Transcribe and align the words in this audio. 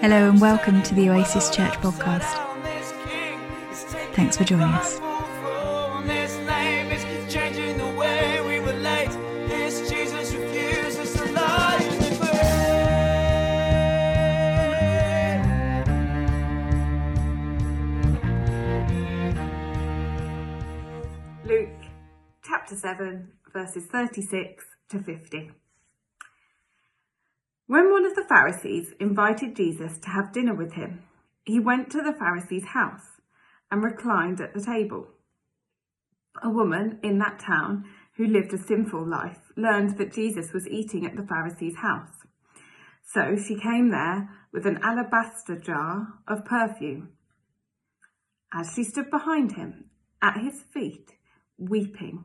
Hello 0.00 0.30
and 0.30 0.40
welcome 0.40 0.80
to 0.84 0.94
the 0.94 1.10
Oasis 1.10 1.50
Church 1.50 1.74
podcast. 1.80 2.20
down, 2.20 2.62
this 2.62 2.92
king 3.04 3.40
is 3.70 3.84
taking 3.92 4.14
Thanks 4.14 4.36
for 4.36 4.44
joining 4.44 4.68
us. 4.68 5.07
37, 22.98 23.28
verses 23.52 23.86
36 23.86 24.64
to 24.90 24.98
50. 24.98 25.52
When 27.66 27.92
one 27.92 28.04
of 28.04 28.14
the 28.14 28.24
Pharisees 28.28 28.92
invited 28.98 29.56
Jesus 29.56 29.98
to 29.98 30.10
have 30.10 30.32
dinner 30.32 30.54
with 30.54 30.72
him, 30.72 31.02
he 31.44 31.60
went 31.60 31.90
to 31.90 32.02
the 32.02 32.12
Pharisee's 32.18 32.66
house 32.66 33.20
and 33.70 33.84
reclined 33.84 34.40
at 34.40 34.54
the 34.54 34.64
table. 34.64 35.08
A 36.42 36.50
woman 36.50 36.98
in 37.02 37.18
that 37.18 37.38
town 37.38 37.84
who 38.16 38.26
lived 38.26 38.52
a 38.52 38.58
sinful 38.58 39.06
life 39.06 39.38
learned 39.56 39.98
that 39.98 40.12
Jesus 40.12 40.52
was 40.52 40.66
eating 40.68 41.06
at 41.06 41.16
the 41.16 41.26
Pharisee's 41.26 41.76
house. 41.76 42.26
So 43.12 43.36
she 43.36 43.58
came 43.58 43.90
there 43.90 44.28
with 44.52 44.66
an 44.66 44.78
alabaster 44.82 45.56
jar 45.56 46.14
of 46.26 46.44
perfume. 46.44 47.10
As 48.52 48.72
she 48.74 48.82
stood 48.82 49.10
behind 49.10 49.52
him, 49.52 49.90
at 50.20 50.40
his 50.40 50.62
feet, 50.62 51.10
weeping, 51.58 52.24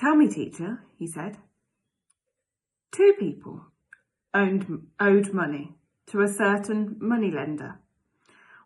Tell 0.00 0.16
me, 0.16 0.28
teacher, 0.28 0.82
he 0.98 1.06
said. 1.06 1.36
Two 2.90 3.12
people 3.18 3.66
owned, 4.32 4.86
owed 4.98 5.34
money 5.34 5.74
to 6.06 6.22
a 6.22 6.28
certain 6.28 6.96
moneylender. 6.98 7.80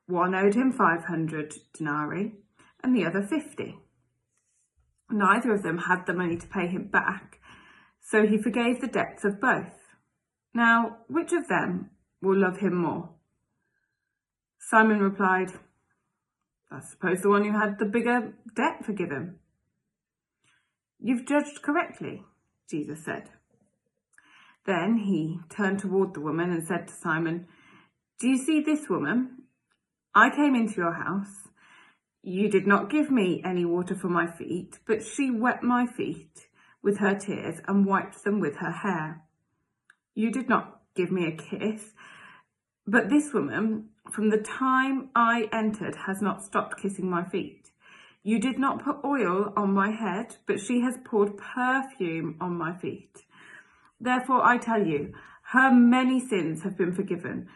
One 0.07 0.33
owed 0.33 0.55
him 0.55 0.71
500 0.71 1.55
denarii 1.73 2.35
and 2.85 2.95
the 2.95 3.05
other 3.05 3.21
50. 3.21 3.77
Neither 5.11 5.53
of 5.53 5.65
them 5.65 5.79
had 5.79 6.07
the 6.07 6.15
money 6.15 6.37
to 6.37 6.47
pay 6.47 6.69
him 6.69 6.87
back, 6.87 7.41
so 8.01 8.29
he 8.29 8.39
forgave 8.39 8.81
the 8.81 8.87
debts 8.87 9.25
of 9.25 9.41
both. 9.41 9.75
Now, 10.55 10.99
which 11.09 11.33
of 11.33 11.49
them 11.49 11.91
will 12.23 12.39
love 12.39 12.59
him 12.59 12.77
more? 12.77 13.11
Simon 14.61 15.01
replied, 15.01 15.51
I 16.71 16.79
suppose 16.79 17.23
the 17.23 17.29
one 17.29 17.43
who 17.45 17.59
had 17.59 17.81
the 17.81 17.87
bigger 17.87 18.35
debt 18.55 18.85
forgiven. 18.85 19.41
You've 21.07 21.27
judged 21.27 21.61
correctly, 21.61 22.23
Jesus 22.67 23.05
said. 23.05 23.29
Then 24.65 24.97
he 24.97 25.39
turned 25.51 25.81
toward 25.81 26.15
the 26.15 26.23
woman 26.23 26.51
and 26.51 26.67
said 26.67 26.89
to 26.89 26.95
Simon, 26.95 27.47
Do 28.19 28.27
you 28.27 28.39
see 28.39 28.63
this 28.63 28.89
woman? 28.89 29.43
I 30.15 30.35
came 30.35 30.55
into 30.55 30.77
your 30.77 30.95
house. 30.95 31.47
You 32.23 32.49
did 32.49 32.67
not 32.67 32.89
give 32.89 33.11
me 33.11 33.43
any 33.45 33.67
water 33.67 33.95
for 33.95 34.09
my 34.09 34.27
feet, 34.27 34.79
but 34.87 35.05
she 35.05 35.31
wet 35.31 35.63
my 35.63 35.85
feet 35.85 36.49
with 36.83 36.97
her 37.01 37.15
tears 37.15 37.61
and 37.69 37.85
wiped 37.85 38.25
them 38.25 38.41
with 38.41 38.57
her 38.57 38.73
hair. 38.73 39.25
You 40.15 40.33
did 40.33 40.49
not 40.49 40.81
give 40.97 41.13
me 41.13 41.27
a 41.27 41.37
kiss, 41.37 41.93
but 42.87 43.11
this 43.11 43.35
woman, 43.35 43.91
from 44.11 44.31
the 44.31 44.39
time 44.39 45.11
I 45.15 45.51
entered, 45.53 45.97
has 46.07 46.23
not 46.23 46.43
stopped 46.43 46.81
kissing 46.81 47.11
my 47.11 47.25
feet. 47.25 47.73
You 48.27 48.41
did 48.41 48.59
not 48.59 48.83
put 48.83 49.05
oil 49.05 49.53
on 49.55 49.75
my 49.75 49.91
head, 49.91 50.37
but 50.47 50.59
she 50.59 50.81
has 50.81 50.97
poured 51.05 51.37
perfume 51.37 52.39
on 52.41 52.57
my 52.57 52.75
feet. 52.75 53.19
Therefore, 54.01 54.43
I 54.43 54.57
tell 54.57 54.85
you, 54.85 55.13
her 55.53 55.71
many 55.71 56.27
sins 56.27 56.63
have 56.63 56.79
been 56.79 56.95
forgiven, 56.95 57.49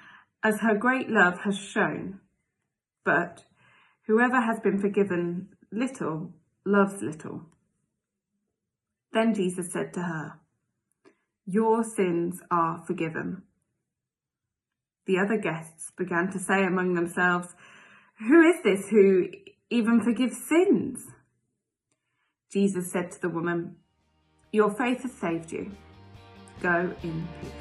as 0.45 0.61
her 0.61 0.77
great 0.77 1.09
love 1.09 1.41
has 1.41 1.57
shown. 1.59 2.21
But 3.03 3.47
whoever 4.07 4.43
has 4.43 4.61
been 4.61 4.79
forgiven 4.79 5.49
little 5.73 6.35
loves 6.67 7.01
little. 7.01 7.47
Then 9.15 9.33
Jesus 9.33 9.73
said 9.73 9.95
to 9.95 10.03
her, 10.03 10.35
Your 11.47 11.83
sins 11.83 12.43
are 12.51 12.85
forgiven. 12.87 13.43
The 15.07 15.19
other 15.19 15.39
guests 15.39 15.93
began 15.97 16.31
to 16.33 16.39
say 16.39 16.63
among 16.65 16.93
themselves, 16.93 17.49
Who 18.19 18.43
is 18.43 18.57
this 18.63 18.91
who 18.91 19.29
even 19.71 20.01
forgive 20.01 20.33
sins? 20.33 21.07
Jesus 22.51 22.91
said 22.91 23.11
to 23.13 23.21
the 23.21 23.29
woman, 23.29 23.77
Your 24.53 24.71
faith 24.71 25.03
has 25.03 25.13
saved 25.13 25.53
you. 25.53 25.71
Go 26.61 26.95
in 27.03 27.29
peace. 27.41 27.53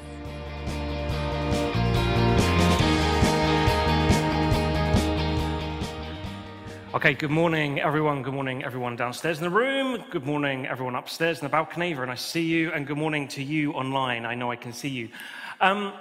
Okay, 6.94 7.12
good 7.12 7.30
morning, 7.30 7.80
everyone. 7.80 8.22
Good 8.22 8.32
morning, 8.32 8.64
everyone 8.64 8.96
downstairs 8.96 9.36
in 9.38 9.44
the 9.44 9.50
room. 9.50 10.02
Good 10.10 10.24
morning, 10.24 10.66
everyone 10.66 10.94
upstairs 10.94 11.38
in 11.38 11.44
the 11.44 11.50
balcony. 11.50 11.92
Very 11.92 12.06
nice 12.06 12.24
to 12.24 12.30
see 12.30 12.42
you. 12.42 12.72
And 12.72 12.86
good 12.86 12.96
morning 12.96 13.28
to 13.28 13.42
you 13.42 13.72
online. 13.72 14.24
I 14.24 14.34
know 14.34 14.50
I 14.50 14.56
can 14.56 14.72
see 14.72 14.88
you. 14.88 15.10
Um, 15.60 15.92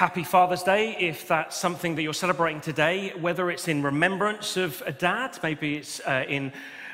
happy 0.00 0.24
Father's 0.24 0.62
Day, 0.62 0.96
if 0.98 1.28
that's 1.28 1.54
something 1.54 1.94
that 1.94 2.00
you're 2.00 2.14
celebrating 2.14 2.62
today, 2.62 3.12
whether 3.20 3.50
it's 3.50 3.68
in 3.68 3.82
remembrance 3.82 4.56
of 4.56 4.82
a 4.86 4.92
dad, 4.92 5.38
maybe 5.42 5.76
it's 5.76 6.00
uh, 6.06 6.24
in 6.26 6.50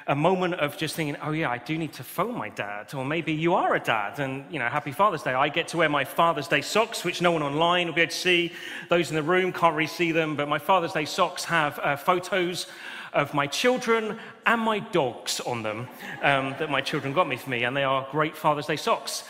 a 0.09 0.17
moment 0.17 0.55
of 0.55 0.77
just 0.77 0.97
thinking, 0.97 1.17
oh 1.23 1.31
yeah, 1.31 1.49
I 1.49 1.59
do 1.59 1.79
need 1.79 1.93
to 1.93 2.03
phone 2.03 2.37
my 2.37 2.49
dad, 2.49 2.93
or 2.95 3.05
maybe 3.05 3.33
you 3.33 3.55
are 3.55 3.77
a 3.77 3.79
dad, 3.79 4.19
and 4.19 4.45
you 4.53 4.59
know, 4.59 4.67
happy 4.67 4.91
Father's 4.91 5.23
Day. 5.23 5.35
I 5.35 5.51
get 5.51 5.69
to 5.69 5.77
wear 5.77 5.89
my 5.89 6.05
Father's 6.05 6.49
Day 6.49 6.63
socks, 6.63 7.05
which 7.05 7.23
no 7.23 7.31
one 7.31 7.45
online 7.45 7.87
will 7.87 7.95
be 7.95 8.01
able 8.01 8.11
to 8.11 8.17
see. 8.17 8.53
Those 8.89 9.11
in 9.11 9.15
the 9.15 9.23
room 9.23 9.53
can't 9.53 9.77
really 9.77 9.87
see 9.87 10.11
them, 10.11 10.35
but 10.35 10.49
my 10.49 10.59
Father's 10.59 10.93
Day 10.93 11.05
socks 11.05 11.45
have 11.45 11.79
uh, 11.79 11.95
photos 11.95 12.67
of 13.13 13.33
my 13.35 13.47
children 13.47 14.19
and 14.47 14.61
my 14.61 14.81
dogs 14.81 15.39
on 15.39 15.63
them 15.63 15.87
um, 16.23 16.57
that 16.59 16.71
my 16.71 16.81
children 16.81 17.15
got 17.15 17.29
me 17.29 17.37
for 17.37 17.51
me, 17.51 17.63
and 17.63 17.77
they 17.77 17.85
are 17.85 18.05
great 18.11 18.37
Father's 18.37 18.67
Day 18.67 18.75
socks. 18.75 19.23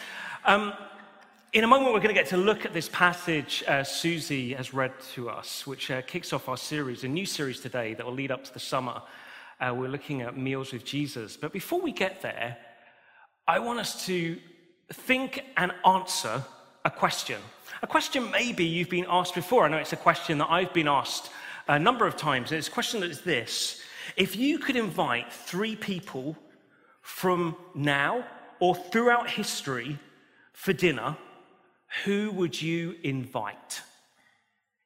Um, 0.47 0.73
in 1.57 1.65
a 1.65 1.67
moment, 1.67 1.95
we're 1.95 2.01
going 2.01 2.15
to 2.15 2.21
get 2.21 2.27
to 2.27 2.37
look 2.37 2.67
at 2.67 2.75
this 2.75 2.91
passage 2.91 3.65
uh, 3.67 3.83
Susie 3.83 4.53
has 4.53 4.75
read 4.75 4.93
to 5.15 5.31
us, 5.31 5.67
which 5.67 5.91
uh, 5.91 6.03
kicks 6.03 6.35
off 6.35 6.51
our 6.51 6.57
series, 6.59 7.03
a 7.03 7.09
new 7.09 7.25
series 7.25 7.61
today 7.61 7.95
that 7.95 8.05
will 8.05 8.13
lead 8.13 8.31
up 8.31 8.45
to 8.45 8.53
the 8.53 8.61
summer. 8.61 9.01
Uh, 9.59 9.73
we're 9.75 9.89
looking 9.89 10.21
at 10.21 10.37
meals 10.37 10.75
with 10.75 10.85
Jesus. 10.85 11.35
But 11.35 11.55
before 11.55 11.81
we 11.81 11.93
get 11.93 12.21
there, 12.21 12.59
I 13.49 13.59
want 13.61 13.79
us 13.79 14.05
to 14.05 14.39
think 14.93 15.45
and 15.57 15.73
answer 15.87 16.45
a 16.85 16.91
question. 16.91 17.41
A 17.83 17.87
question 17.87 18.31
maybe 18.31 18.67
you've 18.67 18.91
been 18.91 19.07
asked 19.09 19.35
before. 19.35 19.65
I 19.65 19.69
know 19.69 19.79
it's 19.79 19.95
a 19.95 19.97
question 19.97 20.37
that 20.37 20.51
I've 20.51 20.75
been 20.75 20.89
asked 20.89 21.31
a 21.69 21.79
number 21.79 22.07
of 22.07 22.19
times. 22.19 22.53
It's 22.53 22.69
a 22.69 22.71
question 22.71 23.01
that 23.01 23.11
is 23.11 23.23
this 23.23 23.81
If 24.19 24.37
you 24.37 24.59
could 24.59 24.77
invite 24.77 25.33
three 25.33 25.75
people 25.75 26.37
from 27.01 27.57
now 27.75 28.27
or 28.61 28.75
throughout 28.75 29.31
history 29.31 29.99
for 30.53 30.75
dinner, 30.75 31.17
who 32.05 32.31
would 32.33 32.61
you 32.61 32.97
invite? 33.03 33.83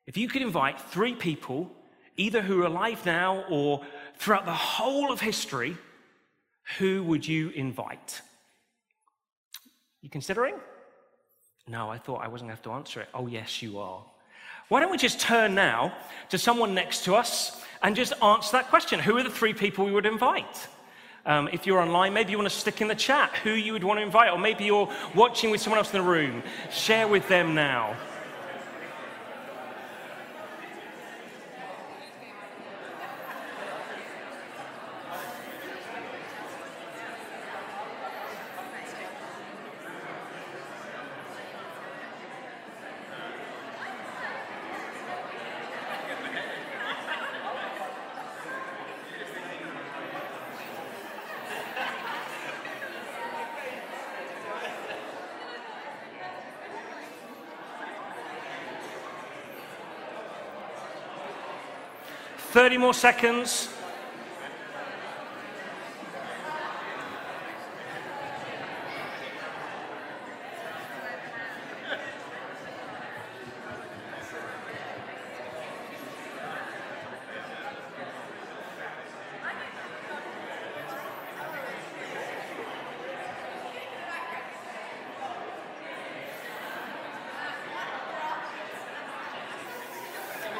If 0.06 0.16
you 0.16 0.28
could 0.28 0.42
invite 0.42 0.80
three 0.80 1.14
people, 1.14 1.70
either 2.16 2.42
who 2.42 2.62
are 2.62 2.66
alive 2.66 3.04
now 3.06 3.44
or 3.48 3.82
throughout 4.16 4.44
the 4.44 4.52
whole 4.52 5.12
of 5.12 5.20
history, 5.20 5.76
who 6.78 7.02
would 7.04 7.26
you 7.26 7.50
invite? 7.50 8.20
You 10.02 10.10
considering? 10.10 10.54
No, 11.68 11.90
I 11.90 11.98
thought 11.98 12.22
I 12.22 12.28
wasn't 12.28 12.48
going 12.48 12.56
to 12.56 12.62
have 12.62 12.72
to 12.72 12.72
answer 12.72 13.00
it. 13.00 13.08
Oh, 13.14 13.26
yes, 13.26 13.62
you 13.62 13.78
are. 13.78 14.04
Why 14.68 14.80
don't 14.80 14.90
we 14.90 14.98
just 14.98 15.20
turn 15.20 15.54
now 15.54 15.92
to 16.28 16.38
someone 16.38 16.74
next 16.74 17.04
to 17.04 17.14
us 17.14 17.62
and 17.82 17.96
just 17.96 18.12
answer 18.22 18.52
that 18.52 18.68
question? 18.68 19.00
Who 19.00 19.16
are 19.16 19.22
the 19.22 19.30
three 19.30 19.52
people 19.52 19.84
we 19.84 19.92
would 19.92 20.06
invite? 20.06 20.68
Um, 21.26 21.48
if 21.52 21.66
you're 21.66 21.80
online, 21.80 22.14
maybe 22.14 22.30
you 22.32 22.38
want 22.38 22.50
to 22.50 22.56
stick 22.56 22.80
in 22.80 22.88
the 22.88 22.94
chat 22.94 23.30
who 23.44 23.50
you 23.50 23.72
would 23.72 23.84
want 23.84 23.98
to 23.98 24.02
invite, 24.02 24.32
or 24.32 24.38
maybe 24.38 24.64
you're 24.64 24.90
watching 25.14 25.50
with 25.50 25.60
someone 25.60 25.78
else 25.78 25.92
in 25.92 26.02
the 26.02 26.08
room. 26.08 26.42
Share 26.70 27.06
with 27.06 27.28
them 27.28 27.54
now. 27.54 27.96
30 62.50 62.78
more 62.78 62.92
seconds. 62.92 63.68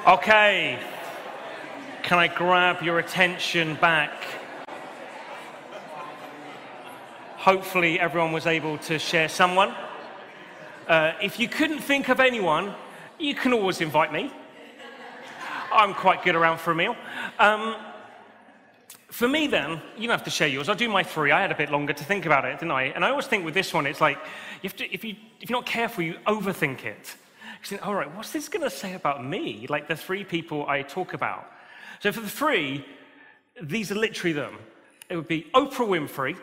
Okay. 0.07 1.00
Can 2.11 2.19
I 2.19 2.27
grab 2.27 2.83
your 2.83 2.99
attention 2.99 3.77
back? 3.77 4.11
Hopefully, 7.37 8.01
everyone 8.01 8.33
was 8.33 8.49
able 8.49 8.79
to 8.79 8.99
share 8.99 9.29
someone. 9.29 9.73
Uh, 10.89 11.13
if 11.23 11.39
you 11.39 11.47
couldn't 11.47 11.79
think 11.79 12.09
of 12.09 12.19
anyone, 12.19 12.75
you 13.21 13.37
can 13.37 13.53
always 13.53 13.81
invite 13.81 14.13
me. 14.13 14.33
I'm 15.73 15.95
quite 15.95 16.25
good 16.25 16.35
around 16.35 16.59
for 16.59 16.73
a 16.73 16.75
meal. 16.75 16.97
Um, 17.39 17.77
for 19.07 19.29
me, 19.29 19.47
then, 19.47 19.81
you 19.97 20.11
have 20.11 20.25
to 20.25 20.31
share 20.31 20.49
yours. 20.49 20.69
I'll 20.69 20.75
do 20.75 20.89
my 20.89 21.05
three. 21.05 21.31
I 21.31 21.41
had 21.41 21.53
a 21.53 21.57
bit 21.57 21.71
longer 21.71 21.93
to 21.93 22.03
think 22.03 22.27
about 22.27 22.45
it, 22.45 22.59
didn't 22.59 22.73
I? 22.73 22.87
And 22.87 23.05
I 23.05 23.11
always 23.11 23.29
think 23.29 23.45
with 23.45 23.55
this 23.55 23.73
one, 23.73 23.87
it's 23.87 24.01
like, 24.01 24.19
you 24.63 24.69
to, 24.71 24.93
if, 24.93 25.05
you, 25.05 25.15
if 25.41 25.49
you're 25.49 25.61
not 25.61 25.67
careful, 25.67 26.03
you 26.03 26.17
overthink 26.27 26.85
it. 26.85 27.15
You 27.63 27.67
think, 27.69 27.87
all 27.87 27.95
right, 27.95 28.13
what's 28.17 28.33
this 28.33 28.49
going 28.49 28.65
to 28.65 28.77
say 28.77 28.95
about 28.95 29.25
me? 29.25 29.69
Like 29.69 29.87
the 29.87 29.95
three 29.95 30.25
people 30.25 30.67
I 30.67 30.83
talk 30.83 31.15
about. 31.15 31.49
So 32.01 32.11
for 32.13 32.21
the 32.21 32.29
three, 32.29 32.85
these 33.63 33.93
are 33.93 33.95
literally 33.95 34.33
them. 34.33 34.57
It 35.11 35.17
would 35.17 35.29
be 35.29 35.47
Oprah 35.55 35.87
Winfrey. 35.87 36.37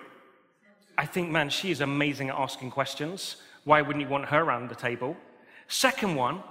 I 0.97 1.05
think, 1.05 1.31
man, 1.31 1.49
she 1.49 1.71
is 1.71 1.81
amazing 1.81 2.29
at 2.29 2.35
asking 2.35 2.71
questions. 2.71 3.37
Why 3.63 3.81
wouldn't 3.81 4.03
you 4.03 4.09
want 4.09 4.25
her 4.25 4.41
around 4.41 4.69
the 4.69 4.75
table? 4.75 5.17
Second 5.67 6.15
one, 6.15 6.43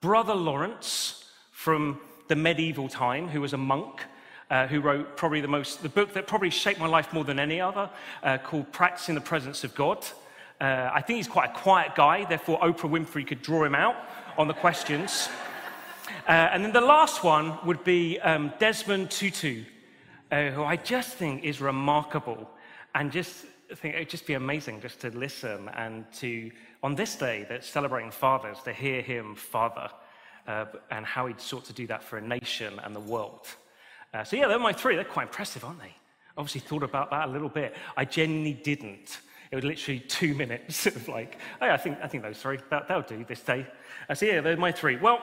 Brother 0.00 0.34
Lawrence 0.34 1.24
from 1.50 2.00
the 2.28 2.36
medieval 2.36 2.88
time, 2.88 3.28
who 3.28 3.40
was 3.40 3.52
a 3.52 3.58
monk. 3.58 4.04
Uh, 4.48 4.68
who 4.68 4.80
wrote 4.80 5.16
probably 5.16 5.40
the 5.40 5.48
most, 5.48 5.82
the 5.82 5.88
book 5.88 6.12
that 6.12 6.28
probably 6.28 6.50
shaped 6.50 6.78
my 6.78 6.86
life 6.86 7.12
more 7.12 7.24
than 7.24 7.40
any 7.40 7.60
other, 7.60 7.90
uh, 8.22 8.38
called 8.38 8.70
Practicing 8.70 9.16
the 9.16 9.20
Presence 9.20 9.64
of 9.64 9.74
God. 9.74 10.06
Uh, 10.60 10.88
I 10.94 11.00
think 11.00 11.16
he's 11.16 11.26
quite 11.26 11.50
a 11.50 11.52
quiet 11.52 11.96
guy, 11.96 12.24
therefore, 12.26 12.60
Oprah 12.60 12.88
Winfrey 12.88 13.26
could 13.26 13.42
draw 13.42 13.64
him 13.64 13.74
out 13.74 13.96
on 14.38 14.46
the 14.46 14.54
questions. 14.54 15.28
Uh, 16.28 16.32
and 16.32 16.64
then 16.64 16.72
the 16.72 16.80
last 16.80 17.24
one 17.24 17.58
would 17.64 17.82
be 17.84 18.18
um, 18.20 18.52
Desmond 18.58 19.10
Tutu, 19.10 19.64
uh, 20.30 20.50
who 20.50 20.62
I 20.64 20.76
just 20.76 21.14
think 21.14 21.44
is 21.44 21.60
remarkable 21.60 22.50
and 22.94 23.12
just 23.12 23.46
think 23.74 23.94
it'd 23.94 24.08
just 24.08 24.26
be 24.26 24.34
amazing 24.34 24.80
just 24.80 25.00
to 25.00 25.10
listen 25.10 25.68
and 25.70 26.10
to, 26.12 26.50
on 26.82 26.94
this 26.94 27.16
day 27.16 27.46
that's 27.48 27.68
celebrating 27.68 28.10
fathers, 28.10 28.58
to 28.64 28.72
hear 28.72 29.02
him 29.02 29.34
father 29.34 29.90
uh, 30.46 30.66
and 30.90 31.04
how 31.04 31.26
he'd 31.26 31.40
sought 31.40 31.64
to 31.64 31.72
do 31.72 31.86
that 31.86 32.02
for 32.02 32.18
a 32.18 32.20
nation 32.20 32.78
and 32.84 32.94
the 32.94 33.00
world. 33.00 33.46
Uh, 34.14 34.24
so, 34.24 34.36
yeah, 34.36 34.46
they're 34.46 34.58
my 34.58 34.72
three. 34.72 34.94
They're 34.94 35.04
quite 35.04 35.26
impressive, 35.26 35.64
aren't 35.64 35.80
they? 35.80 35.94
Obviously, 36.36 36.60
thought 36.60 36.82
about 36.82 37.10
that 37.10 37.28
a 37.28 37.32
little 37.32 37.48
bit. 37.48 37.74
I 37.96 38.04
genuinely 38.04 38.54
didn't. 38.54 39.18
It 39.50 39.56
was 39.56 39.64
literally 39.64 40.00
two 40.00 40.34
minutes 40.34 40.86
of 40.86 41.08
like, 41.08 41.38
oh, 41.60 41.66
yeah, 41.66 41.74
I 41.74 41.76
think, 41.76 41.98
I 42.02 42.08
think 42.08 42.22
those 42.22 42.38
three, 42.38 42.58
that, 42.70 42.88
will 42.88 43.02
do 43.02 43.24
this 43.24 43.40
day. 43.40 43.66
Uh, 44.08 44.14
so, 44.14 44.26
yeah, 44.26 44.40
they're 44.40 44.56
my 44.56 44.72
three. 44.72 44.96
Well, 44.96 45.20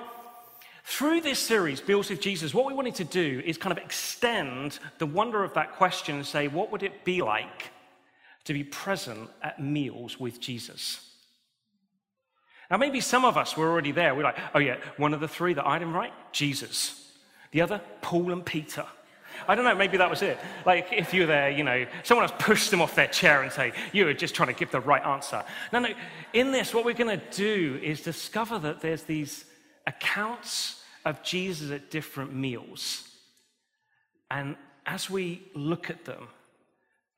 through 0.84 1.22
this 1.22 1.40
series, 1.40 1.86
Meals 1.88 2.10
with 2.10 2.22
Jesus, 2.22 2.54
what 2.54 2.66
we 2.66 2.74
wanted 2.74 2.96
to 2.96 3.04
do 3.06 3.42
is 3.46 3.58
kind 3.58 3.72
of 3.72 3.84
extend 3.84 4.80
the 4.98 5.06
wonder 5.06 5.44
of 5.44 5.54
that 5.54 5.76
question 5.78 6.16
and 6.16 6.26
say, 6.26 6.48
what 6.48 6.72
would 6.72 6.84
it 6.84 7.06
be 7.06 7.22
like 7.22 7.72
to 8.46 8.54
be 8.54 8.64
present 8.64 9.30
at 9.42 9.62
meals 9.62 10.20
with 10.20 10.42
Jesus? 10.42 11.10
Now, 12.70 12.78
maybe 12.78 13.00
some 13.00 13.24
of 13.24 13.38
us 13.38 13.56
were 13.56 13.70
already 13.70 13.92
there. 13.92 14.14
We're 14.14 14.24
like, 14.24 14.38
oh, 14.54 14.60
yeah, 14.60 14.78
one 14.98 15.14
of 15.14 15.20
the 15.20 15.28
three 15.28 15.54
that 15.54 15.66
I 15.66 15.80
didn't 15.80 15.94
write, 15.94 16.14
Jesus. 16.32 17.12
The 17.52 17.62
other, 17.62 17.80
Paul 18.02 18.32
and 18.32 18.46
Peter. 18.46 18.86
I 19.48 19.56
don't 19.56 19.66
know, 19.66 19.76
maybe 19.76 19.98
that 19.98 20.10
was 20.10 20.22
it. 20.22 20.38
Like, 20.66 20.88
if 20.92 21.14
you're 21.14 21.28
there, 21.28 21.50
you 21.50 21.64
know, 21.64 21.86
someone 22.04 22.28
else 22.28 22.36
pushed 22.40 22.72
them 22.72 22.82
off 22.82 22.96
their 22.96 23.08
chair 23.08 23.42
and 23.42 23.52
say, 23.52 23.74
you 23.92 24.06
were 24.06 24.14
just 24.14 24.36
trying 24.36 24.48
to 24.48 24.54
give 24.54 24.72
the 24.72 24.80
right 24.80 25.06
answer. 25.06 25.44
No, 25.72 25.80
no, 25.80 25.90
in 26.34 26.52
this, 26.52 26.74
what 26.74 26.84
we're 26.84 26.94
going 26.94 27.20
to 27.20 27.26
do 27.32 27.80
is 27.82 28.02
discover 28.02 28.60
that 28.60 28.82
there's 28.82 29.04
these 29.04 29.46
accounts 29.88 30.82
of 31.06 31.22
Jesus 31.24 31.72
at 31.72 31.92
different 31.92 32.34
meals. 32.34 33.08
And 34.32 34.56
as 34.86 35.10
we 35.10 35.44
look 35.54 35.90
at 35.90 36.06
them, 36.06 36.28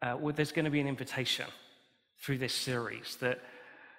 uh, 0.01 0.17
well, 0.19 0.33
there's 0.33 0.51
going 0.51 0.65
to 0.65 0.71
be 0.71 0.81
an 0.81 0.87
invitation 0.87 1.45
through 2.19 2.37
this 2.37 2.53
series 2.53 3.17
that 3.17 3.39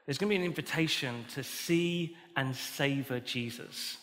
there's 0.05 0.19
going 0.19 0.31
to 0.31 0.37
be 0.39 0.43
an 0.43 0.45
invitation 0.45 1.25
to 1.35 1.43
see 1.43 2.17
and 2.37 2.55
savor 2.55 3.19
Jesus 3.21 3.99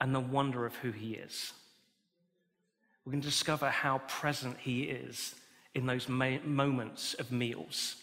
and 0.00 0.14
the 0.14 0.20
wonder 0.20 0.64
of 0.64 0.74
who 0.76 0.90
he 0.90 1.14
is. 1.14 1.52
We're 3.04 3.12
going 3.12 3.22
to 3.22 3.28
discover 3.28 3.68
how 3.70 3.98
present 4.06 4.56
he 4.58 4.84
is 4.84 5.34
in 5.74 5.86
those 5.86 6.08
moments 6.08 7.14
of 7.14 7.30
meals, 7.30 7.96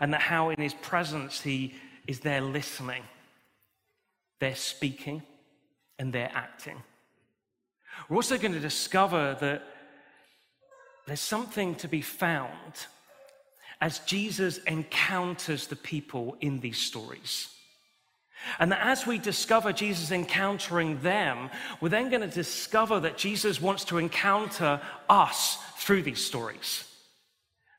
and 0.00 0.12
that 0.12 0.20
how 0.20 0.50
in 0.50 0.60
his 0.60 0.74
presence 0.74 1.40
he 1.40 1.74
is 2.06 2.20
there 2.20 2.40
listening, 2.40 3.02
they're 4.42 4.56
speaking, 4.56 5.22
and 6.00 6.12
they're 6.12 6.32
acting. 6.34 6.82
We're 8.08 8.16
also 8.16 8.36
going 8.38 8.54
to 8.54 8.58
discover 8.58 9.36
that 9.38 9.62
there's 11.06 11.20
something 11.20 11.76
to 11.76 11.86
be 11.86 12.00
found 12.00 12.88
as 13.80 14.00
Jesus 14.00 14.58
encounters 14.58 15.68
the 15.68 15.76
people 15.76 16.36
in 16.40 16.58
these 16.58 16.78
stories. 16.78 17.50
And 18.58 18.72
that 18.72 18.84
as 18.84 19.06
we 19.06 19.18
discover 19.18 19.72
Jesus 19.72 20.10
encountering 20.10 21.00
them, 21.02 21.48
we're 21.80 21.90
then 21.90 22.10
going 22.10 22.28
to 22.28 22.34
discover 22.42 22.98
that 22.98 23.16
Jesus 23.16 23.60
wants 23.60 23.84
to 23.84 23.98
encounter 23.98 24.80
us 25.08 25.56
through 25.76 26.02
these 26.02 26.24
stories. 26.24 26.82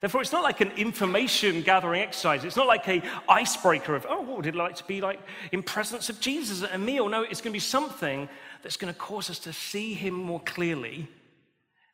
Therefore, 0.04 0.20
it's 0.20 0.34
not 0.34 0.44
like 0.44 0.60
an 0.60 0.72
information 0.72 1.62
gathering 1.62 2.02
exercise. 2.02 2.44
It's 2.44 2.58
not 2.58 2.68
like 2.68 2.90
a 2.90 3.02
icebreaker 3.30 3.96
of, 3.96 4.06
oh, 4.10 4.20
what 4.20 4.36
would 4.36 4.46
it 4.46 4.54
like 4.54 4.76
to 4.76 4.84
be 4.84 5.00
like 5.00 5.18
in 5.54 5.64
presence 5.64 6.10
of 6.10 6.20
Jesus 6.20 6.62
at 6.62 6.76
a 6.76 6.78
meal? 6.78 7.08
No, 7.08 7.22
it's 7.22 7.40
going 7.40 7.54
to 7.54 7.56
be 7.56 7.60
something 7.62 8.28
that's 8.62 8.76
going 8.76 8.94
to 8.94 9.00
cause 9.00 9.30
us 9.30 9.40
to 9.40 9.54
see 9.54 9.94
him 9.94 10.14
more 10.14 10.42
clearly 10.42 11.08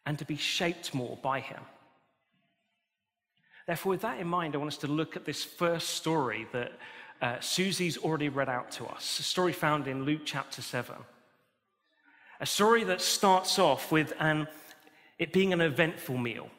and 0.07 0.17
to 0.17 0.25
be 0.25 0.37
shaped 0.37 0.91
more 0.95 1.19
by 1.21 1.39
him. 1.39 1.61
Therefore, 3.67 3.91
with 3.91 4.01
that 4.01 4.19
in 4.19 4.25
mind, 4.25 4.55
I 4.55 4.57
want 4.57 4.69
us 4.69 4.79
to 4.79 4.87
look 4.87 5.15
at 5.15 5.25
this 5.25 5.43
first 5.43 5.89
story 5.89 6.47
that 6.51 6.71
uh, 7.21 7.39
Susie's 7.41 7.99
already 7.99 8.29
read 8.29 8.49
out 8.49 8.71
to 8.71 8.87
us, 8.87 9.19
a 9.19 9.23
story 9.23 9.53
found 9.53 9.87
in 9.87 10.03
Luke 10.03 10.21
chapter 10.25 10.63
7. 10.63 10.95
A 12.39 12.45
story 12.47 12.85
that 12.85 13.01
starts 13.01 13.59
off 13.59 13.91
with 13.91 14.13
an, 14.19 14.47
it 15.19 15.31
being 15.31 15.53
an 15.53 15.61
eventful 15.61 16.17
meal. 16.17 16.49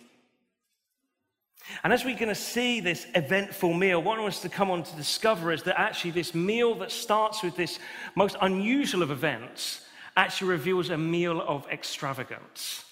And 1.83 1.93
as 1.93 2.05
we're 2.05 2.17
going 2.17 2.29
to 2.29 2.35
see 2.35 2.81
this 2.81 3.07
eventful 3.15 3.73
meal, 3.73 4.03
what 4.03 4.19
I 4.19 4.23
want 4.23 4.35
us 4.35 4.43
to 4.43 4.49
come 4.49 4.71
on 4.71 4.83
to 4.83 4.97
discover 4.97 5.53
is 5.53 5.63
that 5.65 5.81
actually 5.81 6.13
this 6.13 6.35
meal 6.35 6.75
that 6.77 6.91
starts 6.91 7.43
with 7.43 7.57
this 7.57 7.79
most 8.15 8.37
unusual 8.41 9.03
of 9.03 9.11
events 9.11 9.83
actually 10.17 10.49
reveals 10.49 10.91
a 10.91 10.99
meal 10.99 11.41
of 11.41 11.67
extravagance. 11.69 12.85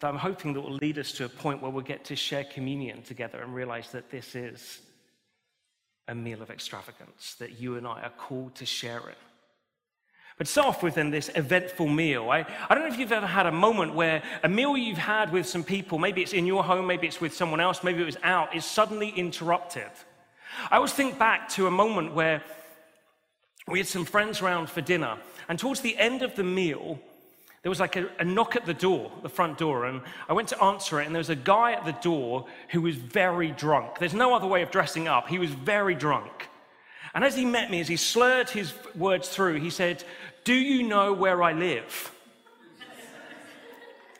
That 0.00 0.08
I'm 0.08 0.18
hoping 0.18 0.52
that 0.54 0.60
will 0.60 0.76
lead 0.76 0.98
us 0.98 1.12
to 1.12 1.24
a 1.24 1.28
point 1.28 1.60
where 1.60 1.70
we'll 1.70 1.82
get 1.82 2.04
to 2.06 2.16
share 2.16 2.44
communion 2.44 3.02
together 3.02 3.40
and 3.42 3.54
realize 3.54 3.90
that 3.92 4.10
this 4.10 4.34
is 4.34 4.80
a 6.08 6.14
meal 6.14 6.42
of 6.42 6.50
extravagance, 6.50 7.34
that 7.38 7.60
you 7.60 7.76
and 7.76 7.86
I 7.86 8.02
are 8.02 8.12
called 8.16 8.54
to 8.56 8.66
share 8.66 9.08
it. 9.08 9.18
But 10.40 10.48
start 10.48 10.68
off 10.68 10.82
with 10.82 10.94
then 10.94 11.10
this 11.10 11.30
eventful 11.34 11.86
meal. 11.86 12.30
I, 12.30 12.46
I 12.70 12.74
don't 12.74 12.88
know 12.88 12.94
if 12.94 12.98
you've 12.98 13.12
ever 13.12 13.26
had 13.26 13.44
a 13.44 13.52
moment 13.52 13.94
where 13.94 14.22
a 14.42 14.48
meal 14.48 14.74
you've 14.74 14.96
had 14.96 15.30
with 15.32 15.46
some 15.46 15.62
people, 15.62 15.98
maybe 15.98 16.22
it's 16.22 16.32
in 16.32 16.46
your 16.46 16.64
home, 16.64 16.86
maybe 16.86 17.06
it's 17.06 17.20
with 17.20 17.34
someone 17.34 17.60
else, 17.60 17.84
maybe 17.84 18.00
it 18.00 18.06
was 18.06 18.16
out, 18.22 18.56
is 18.56 18.64
suddenly 18.64 19.10
interrupted. 19.10 19.90
I 20.70 20.76
always 20.76 20.94
think 20.94 21.18
back 21.18 21.50
to 21.50 21.66
a 21.66 21.70
moment 21.70 22.14
where 22.14 22.42
we 23.68 23.80
had 23.80 23.86
some 23.86 24.06
friends 24.06 24.40
around 24.40 24.70
for 24.70 24.80
dinner, 24.80 25.18
and 25.50 25.58
towards 25.58 25.82
the 25.82 25.94
end 25.98 26.22
of 26.22 26.34
the 26.36 26.42
meal, 26.42 26.98
there 27.62 27.68
was 27.68 27.80
like 27.80 27.96
a, 27.96 28.08
a, 28.18 28.24
knock 28.24 28.56
at 28.56 28.64
the 28.64 28.72
door, 28.72 29.12
the 29.22 29.28
front 29.28 29.58
door, 29.58 29.84
and 29.84 30.00
I 30.26 30.32
went 30.32 30.48
to 30.48 30.64
answer 30.64 31.02
it, 31.02 31.04
and 31.04 31.14
there 31.14 31.20
was 31.20 31.28
a 31.28 31.36
guy 31.36 31.72
at 31.72 31.84
the 31.84 31.92
door 32.00 32.46
who 32.70 32.80
was 32.80 32.96
very 32.96 33.50
drunk. 33.50 33.98
There's 33.98 34.14
no 34.14 34.32
other 34.32 34.46
way 34.46 34.62
of 34.62 34.70
dressing 34.70 35.06
up. 35.06 35.28
He 35.28 35.38
was 35.38 35.50
very 35.50 35.94
drunk. 35.94 36.48
And 37.14 37.24
as 37.24 37.34
he 37.34 37.44
met 37.44 37.70
me, 37.70 37.80
as 37.80 37.88
he 37.88 37.96
slurred 37.96 38.50
his 38.50 38.72
words 38.94 39.28
through, 39.28 39.60
he 39.60 39.70
said, 39.70 40.04
Do 40.44 40.54
you 40.54 40.84
know 40.86 41.12
where 41.12 41.42
I 41.42 41.52
live? 41.52 42.12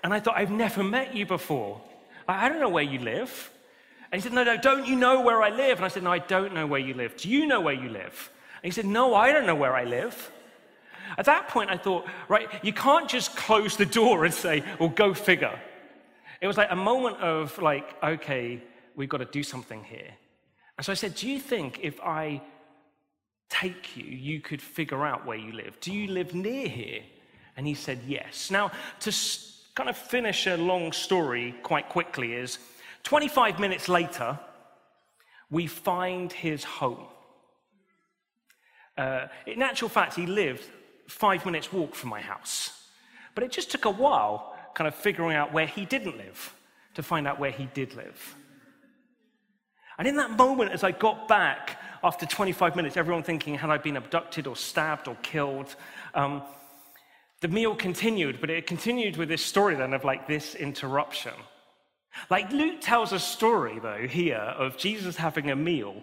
And 0.02 0.14
I 0.14 0.20
thought, 0.20 0.36
I've 0.36 0.50
never 0.50 0.82
met 0.82 1.14
you 1.14 1.26
before. 1.26 1.80
I 2.26 2.48
don't 2.48 2.60
know 2.60 2.68
where 2.68 2.84
you 2.84 2.98
live. 2.98 3.50
And 4.10 4.20
he 4.20 4.22
said, 4.22 4.32
No, 4.34 4.42
no, 4.42 4.56
don't 4.56 4.86
you 4.86 4.96
know 4.96 5.20
where 5.20 5.42
I 5.42 5.50
live? 5.50 5.78
And 5.78 5.84
I 5.84 5.88
said, 5.88 6.02
No, 6.02 6.10
I 6.10 6.18
don't 6.18 6.54
know 6.54 6.66
where 6.66 6.80
you 6.80 6.94
live. 6.94 7.16
Do 7.16 7.28
you 7.28 7.46
know 7.46 7.60
where 7.60 7.74
you 7.74 7.88
live? 7.88 8.30
And 8.62 8.72
he 8.72 8.74
said, 8.74 8.86
No, 8.86 9.14
I 9.14 9.32
don't 9.32 9.46
know 9.46 9.54
where 9.54 9.74
I 9.74 9.84
live. 9.84 10.32
At 11.18 11.26
that 11.26 11.48
point, 11.48 11.70
I 11.70 11.76
thought, 11.76 12.06
right, 12.28 12.48
you 12.62 12.72
can't 12.72 13.08
just 13.08 13.36
close 13.36 13.76
the 13.76 13.86
door 13.86 14.24
and 14.24 14.32
say, 14.32 14.62
well, 14.78 14.88
go 14.88 15.12
figure. 15.12 15.58
It 16.40 16.46
was 16.46 16.56
like 16.56 16.70
a 16.70 16.76
moment 16.76 17.16
of, 17.16 17.58
like, 17.58 17.96
okay, 18.02 18.62
we've 18.96 19.08
got 19.08 19.18
to 19.18 19.24
do 19.24 19.42
something 19.42 19.84
here. 19.84 20.12
And 20.78 20.84
so 20.84 20.92
I 20.92 20.94
said, 20.94 21.14
do 21.14 21.28
you 21.28 21.38
think 21.38 21.80
if 21.82 22.00
I 22.00 22.40
take 23.50 23.96
you, 23.96 24.04
you 24.04 24.40
could 24.40 24.62
figure 24.62 25.04
out 25.04 25.26
where 25.26 25.36
you 25.36 25.52
live? 25.52 25.78
Do 25.80 25.92
you 25.92 26.10
live 26.10 26.34
near 26.34 26.68
here? 26.68 27.02
And 27.56 27.66
he 27.66 27.74
said, 27.74 28.00
yes. 28.06 28.50
Now, 28.50 28.70
to 29.00 29.12
kind 29.74 29.90
of 29.90 29.96
finish 29.96 30.46
a 30.46 30.56
long 30.56 30.92
story 30.92 31.54
quite 31.62 31.88
quickly, 31.88 32.32
is 32.32 32.58
25 33.02 33.58
minutes 33.58 33.88
later, 33.88 34.38
we 35.50 35.66
find 35.66 36.32
his 36.32 36.64
home. 36.64 37.06
Uh, 38.96 39.26
in 39.46 39.62
actual 39.62 39.88
fact, 39.88 40.14
he 40.14 40.26
lived 40.26 40.64
five 41.08 41.44
minutes' 41.44 41.72
walk 41.72 41.94
from 41.94 42.10
my 42.10 42.20
house. 42.20 42.72
But 43.34 43.44
it 43.44 43.50
just 43.50 43.70
took 43.70 43.84
a 43.84 43.90
while 43.90 44.54
kind 44.74 44.86
of 44.86 44.94
figuring 44.94 45.36
out 45.36 45.52
where 45.52 45.66
he 45.66 45.84
didn't 45.84 46.16
live 46.16 46.54
to 46.94 47.02
find 47.02 47.26
out 47.26 47.38
where 47.38 47.50
he 47.50 47.68
did 47.74 47.94
live. 47.94 48.36
And 49.98 50.08
in 50.08 50.16
that 50.16 50.30
moment, 50.30 50.72
as 50.72 50.82
I 50.84 50.92
got 50.92 51.28
back 51.28 51.78
after 52.02 52.26
25 52.26 52.76
minutes, 52.76 52.96
everyone 52.96 53.22
thinking, 53.22 53.54
had 53.54 53.70
I 53.70 53.78
been 53.78 53.96
abducted 53.96 54.46
or 54.46 54.56
stabbed 54.56 55.08
or 55.08 55.16
killed? 55.22 55.74
Um, 56.14 56.42
the 57.40 57.48
meal 57.48 57.74
continued, 57.74 58.40
but 58.40 58.50
it 58.50 58.66
continued 58.66 59.16
with 59.16 59.28
this 59.28 59.44
story 59.44 59.74
then 59.74 59.94
of 59.94 60.04
like 60.04 60.26
this 60.26 60.54
interruption. 60.54 61.32
Like 62.28 62.50
Luke 62.52 62.80
tells 62.80 63.12
a 63.12 63.18
story, 63.18 63.78
though, 63.80 64.06
here 64.06 64.36
of 64.36 64.76
Jesus 64.76 65.16
having 65.16 65.50
a 65.50 65.56
meal 65.56 66.02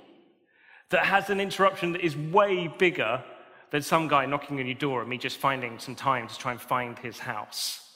that 0.89 1.05
has 1.05 1.29
an 1.29 1.39
interruption 1.39 1.91
that 1.93 2.01
is 2.01 2.15
way 2.15 2.67
bigger 2.67 3.23
than 3.71 3.81
some 3.81 4.07
guy 4.07 4.25
knocking 4.25 4.59
on 4.59 4.65
your 4.65 4.75
door 4.75 5.01
and 5.01 5.09
me 5.09 5.17
just 5.17 5.37
finding 5.37 5.77
some 5.79 5.95
time 5.95 6.27
to 6.27 6.37
try 6.37 6.51
and 6.51 6.61
find 6.61 6.97
his 6.99 7.19
house. 7.19 7.86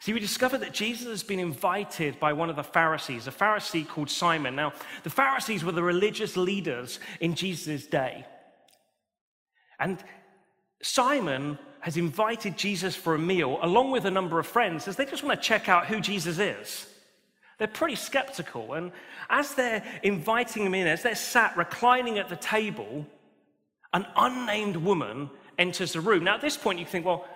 See, 0.00 0.12
we 0.12 0.20
discover 0.20 0.58
that 0.58 0.72
Jesus 0.72 1.06
has 1.06 1.22
been 1.22 1.38
invited 1.38 2.18
by 2.20 2.32
one 2.32 2.50
of 2.50 2.56
the 2.56 2.62
Pharisees, 2.62 3.26
a 3.26 3.32
Pharisee 3.32 3.86
called 3.86 4.10
Simon. 4.10 4.56
Now, 4.56 4.72
the 5.04 5.10
Pharisees 5.10 5.64
were 5.64 5.72
the 5.72 5.82
religious 5.82 6.36
leaders 6.36 7.00
in 7.20 7.34
Jesus' 7.34 7.86
day. 7.86 8.26
And 9.78 10.02
Simon 10.82 11.58
has 11.80 11.96
invited 11.96 12.56
Jesus 12.56 12.96
for 12.96 13.14
a 13.14 13.18
meal 13.18 13.58
along 13.62 13.90
with 13.90 14.04
a 14.04 14.10
number 14.10 14.38
of 14.38 14.46
friends 14.46 14.88
as 14.88 14.96
they 14.96 15.06
just 15.06 15.22
want 15.22 15.40
to 15.40 15.46
check 15.46 15.68
out 15.68 15.86
who 15.86 16.00
Jesus 16.00 16.38
is. 16.38 16.86
They're 17.58 17.68
pretty 17.68 17.96
skeptical. 17.96 18.74
And 18.74 18.92
as 19.30 19.54
they're 19.54 19.82
inviting 20.02 20.66
him 20.66 20.74
in, 20.74 20.86
as 20.86 21.02
they're 21.02 21.14
sat 21.14 21.56
reclining 21.56 22.18
at 22.18 22.28
the 22.28 22.36
table, 22.36 23.06
an 23.92 24.06
unnamed 24.16 24.76
woman 24.76 25.30
enters 25.58 25.94
the 25.94 26.00
room. 26.00 26.24
Now, 26.24 26.34
at 26.34 26.42
this 26.42 26.56
point, 26.56 26.78
you 26.78 26.84
think, 26.84 27.06
well, 27.06 27.26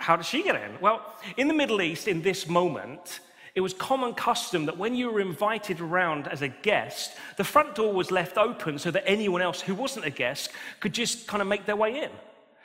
how 0.00 0.16
did 0.16 0.26
she 0.26 0.42
get 0.42 0.56
in? 0.56 0.80
Well, 0.80 1.14
in 1.36 1.48
the 1.48 1.54
Middle 1.54 1.80
East, 1.80 2.08
in 2.08 2.22
this 2.22 2.48
moment, 2.48 3.20
it 3.54 3.60
was 3.60 3.74
common 3.74 4.14
custom 4.14 4.66
that 4.66 4.78
when 4.78 4.94
you 4.94 5.10
were 5.10 5.20
invited 5.20 5.80
around 5.80 6.28
as 6.28 6.42
a 6.42 6.48
guest, 6.48 7.12
the 7.36 7.44
front 7.44 7.74
door 7.74 7.92
was 7.92 8.10
left 8.10 8.36
open 8.36 8.78
so 8.78 8.90
that 8.90 9.04
anyone 9.06 9.42
else 9.42 9.60
who 9.60 9.74
wasn't 9.74 10.04
a 10.04 10.10
guest 10.10 10.50
could 10.80 10.92
just 10.92 11.26
kind 11.26 11.40
of 11.40 11.48
make 11.48 11.66
their 11.66 11.76
way 11.76 12.02
in 12.02 12.10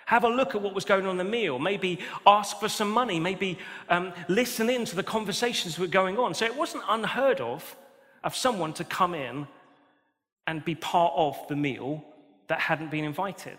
have 0.06 0.24
a 0.24 0.30
look 0.30 0.54
at 0.54 0.62
what 0.62 0.74
was 0.74 0.86
going 0.86 1.06
on 1.06 1.12
in 1.12 1.18
the 1.18 1.24
meal, 1.24 1.58
maybe 1.58 2.00
ask 2.28 2.60
for 2.60 2.70
some 2.70 2.90
money, 2.90 3.20
maybe 3.20 3.58
um, 3.90 4.14
listen 4.28 4.70
in 4.70 4.86
to 4.86 4.96
the 4.96 5.04
conversations 5.04 5.76
that 5.76 5.82
were 5.82 5.88
going 5.88 6.18
on. 6.18 6.34
So 6.34 6.46
it 6.46 6.56
wasn't 6.56 6.84
unheard 6.88 7.42
of 7.42 7.76
of 8.24 8.36
someone 8.36 8.74
to 8.74 8.84
come 8.84 9.14
in 9.14 9.48
and 10.48 10.64
be 10.66 10.76
part 10.76 11.14
of 11.16 11.38
the 11.48 11.56
meal 11.56 12.04
that 12.48 12.60
hadn't 12.60 12.92
been 12.92 13.04
invited. 13.04 13.58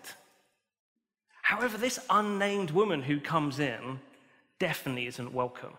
However, 1.46 1.78
this 1.78 2.00
unnamed 2.10 2.72
woman 2.72 3.02
who 3.02 3.20
comes 3.20 3.60
in 3.60 4.00
definitely 4.58 5.06
isn't 5.06 5.32
welcome. 5.32 5.74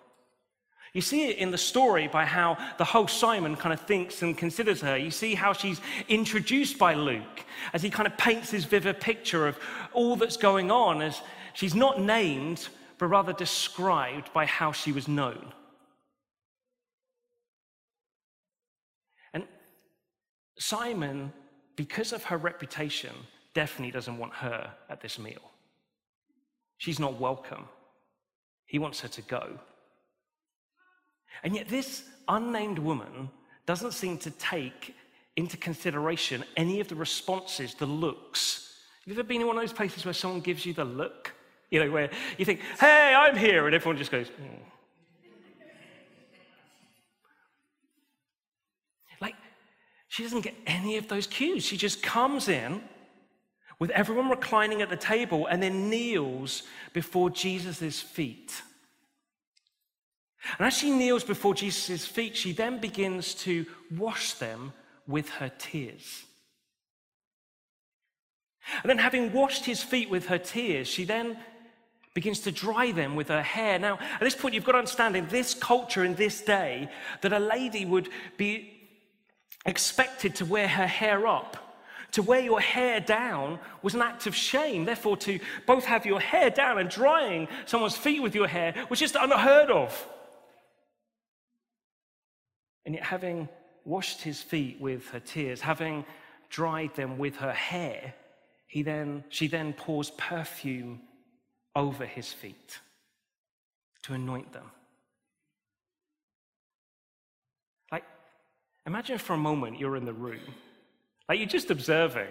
You 0.94 1.02
see 1.02 1.28
it 1.28 1.40
in 1.40 1.52
the 1.52 1.58
story 1.58 2.08
by 2.08 2.24
how 2.24 2.58
the 2.78 2.86
host 2.86 3.20
Simon 3.20 3.58
kind 3.58 3.74
of 3.74 3.82
thinks 3.82 4.22
and 4.22 4.38
considers 4.38 4.80
her. 4.80 4.96
You 4.96 5.12
see 5.12 5.36
how 5.36 5.52
she's 5.52 5.82
introduced 6.08 6.78
by 6.78 6.94
Luke 6.94 7.44
as 7.74 7.82
he 7.82 7.90
kind 7.90 8.08
of 8.08 8.18
paints 8.18 8.50
this 8.50 8.64
vivid 8.64 9.02
picture 9.02 9.46
of 9.46 9.60
all 9.92 10.16
that's 10.16 10.38
going 10.38 10.72
on 10.72 11.02
as 11.02 11.22
she's 11.52 11.76
not 11.76 12.00
named, 12.00 12.70
but 12.98 13.08
rather 13.08 13.34
described 13.34 14.32
by 14.32 14.46
how 14.46 14.72
she 14.72 14.94
was 14.94 15.10
known. 15.10 15.52
And 19.34 19.44
Simon, 20.58 21.34
because 21.76 22.14
of 22.14 22.24
her 22.24 22.38
reputation, 22.38 23.14
definitely 23.54 23.92
doesn't 23.92 24.18
want 24.18 24.32
her 24.36 24.72
at 24.90 25.02
this 25.02 25.20
meal. 25.20 25.42
She's 26.78 27.00
not 27.00 27.20
welcome. 27.20 27.66
He 28.66 28.80
wants 28.80 29.00
her 29.02 29.08
to 29.08 29.22
go. 29.22 29.60
And 31.44 31.56
yet, 31.56 31.68
this 31.68 32.04
unnamed 32.28 32.80
woman 32.80 33.30
doesn't 33.66 33.94
seem 33.94 34.18
to 34.20 34.32
take 34.32 34.96
into 35.36 35.58
consideration 35.58 36.44
any 36.56 36.80
of 36.80 36.88
the 36.88 36.96
responses, 36.96 37.76
the 37.76 37.86
looks. 37.86 38.74
Have 39.06 39.14
you 39.14 39.20
ever 39.20 39.28
been 39.28 39.42
in 39.42 39.48
one 39.48 39.56
of 39.56 39.62
those 39.62 39.74
places 39.74 40.04
where 40.04 40.14
someone 40.14 40.42
gives 40.42 40.66
you 40.66 40.74
the 40.74 40.86
look? 40.86 41.34
You 41.70 41.84
know, 41.84 41.92
where 41.92 42.10
you 42.38 42.46
think, 42.46 42.62
hey, 42.80 43.14
I'm 43.16 43.36
here, 43.36 43.66
and 43.66 43.76
everyone 43.76 43.98
just 43.98 44.12
goes, 44.12 44.28
mm. 44.30 44.60
Like, 49.22 49.36
she 50.08 50.24
doesn't 50.24 50.42
get 50.42 50.56
any 50.66 50.98
of 50.98 51.08
those 51.08 51.28
cues. 51.28 51.64
She 51.64 51.78
just 51.78 52.02
comes 52.02 52.48
in 52.48 52.82
with 53.80 53.92
everyone 53.92 54.30
reclining 54.30 54.82
at 54.82 54.90
the 54.90 54.98
table 54.98 55.46
and 55.46 55.62
then 55.62 55.90
kneels 55.90 56.64
before 56.94 57.30
Jesus' 57.30 58.02
feet. 58.02 58.62
And 60.58 60.68
as 60.68 60.74
she 60.74 60.92
kneels 60.92 61.24
before 61.24 61.54
Jesus' 61.54 62.06
feet, 62.06 62.36
she 62.36 62.54
then 62.54 62.80
begins 62.80 63.34
to 63.36 63.66
wash 63.96 64.34
them 64.34 64.74
with 65.08 65.30
her 65.30 65.52
tears. 65.58 66.24
And 68.84 68.90
then, 68.90 68.98
having 68.98 69.32
washed 69.32 69.66
his 69.66 69.82
feet 69.82 70.10
with 70.10 70.28
her 70.28 70.38
tears, 70.38 70.88
she 70.88 71.06
then 71.06 71.38
begins 72.14 72.40
to 72.40 72.52
dry 72.52 72.92
them 72.92 73.16
with 73.16 73.30
her 73.30 73.44
hair. 73.44 73.80
Now, 73.80 73.98
at 74.16 74.20
this 74.20 74.36
point, 74.36 74.56
you've 74.56 74.66
got 74.66 74.74
to 74.74 74.80
understand 74.80 75.16
in 75.16 75.28
this 75.28 75.54
culture, 75.54 76.04
in 76.04 76.16
this 76.16 76.42
day, 76.42 76.90
that 77.22 77.32
a 77.32 77.40
lady 77.40 77.86
would 77.86 78.10
be 78.36 78.74
expected 79.66 80.36
to 80.36 80.46
wear 80.46 80.68
her 80.68 80.88
hair 80.88 81.28
up. 81.28 81.67
To 82.12 82.24
wear 82.24 82.40
your 82.40 82.60
hair 82.60 83.00
down 83.00 83.60
was 83.82 83.94
an 83.94 84.02
act 84.02 84.28
of 84.28 84.36
shame. 84.36 84.86
Therefore, 84.86 85.18
to 85.18 85.40
both 85.66 85.86
have 85.86 86.06
your 86.06 86.20
hair 86.20 86.50
down 86.50 86.80
and 86.80 86.90
drying 86.90 87.48
someone's 87.66 87.98
feet 87.98 88.22
with 88.22 88.34
your 88.34 88.48
hair 88.48 88.74
was 88.90 89.00
just 89.00 89.16
unheard 89.16 89.70
of. 89.70 90.08
And 92.86 92.96
yet, 92.96 93.04
having 93.04 93.50
washed 93.86 94.22
his 94.22 94.42
feet 94.42 94.80
with 94.80 95.10
her 95.10 95.20
tears, 95.20 95.62
having 95.62 96.06
dried 96.50 96.96
them 96.96 97.18
with 97.18 97.36
her 97.38 97.54
hair, 97.54 98.14
he 98.68 98.84
then, 98.84 99.24
she 99.30 99.48
then 99.48 99.74
pours 99.74 100.12
perfume 100.12 101.02
over 101.76 102.06
his 102.06 102.32
feet 102.34 102.80
to 104.04 104.14
anoint 104.14 104.52
them. 104.54 104.72
Like, 107.92 108.04
imagine 108.86 109.18
for 109.18 109.34
a 109.34 109.38
moment 109.38 109.80
you're 109.80 109.96
in 109.96 110.06
the 110.06 110.14
room, 110.14 110.40
like 111.28 111.40
you're 111.40 111.48
just 111.48 111.72
observing. 111.72 112.30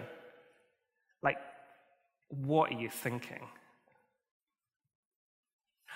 Like, 1.23 1.39
what 2.29 2.73
are 2.73 2.81
you 2.81 2.89
thinking? 2.89 3.47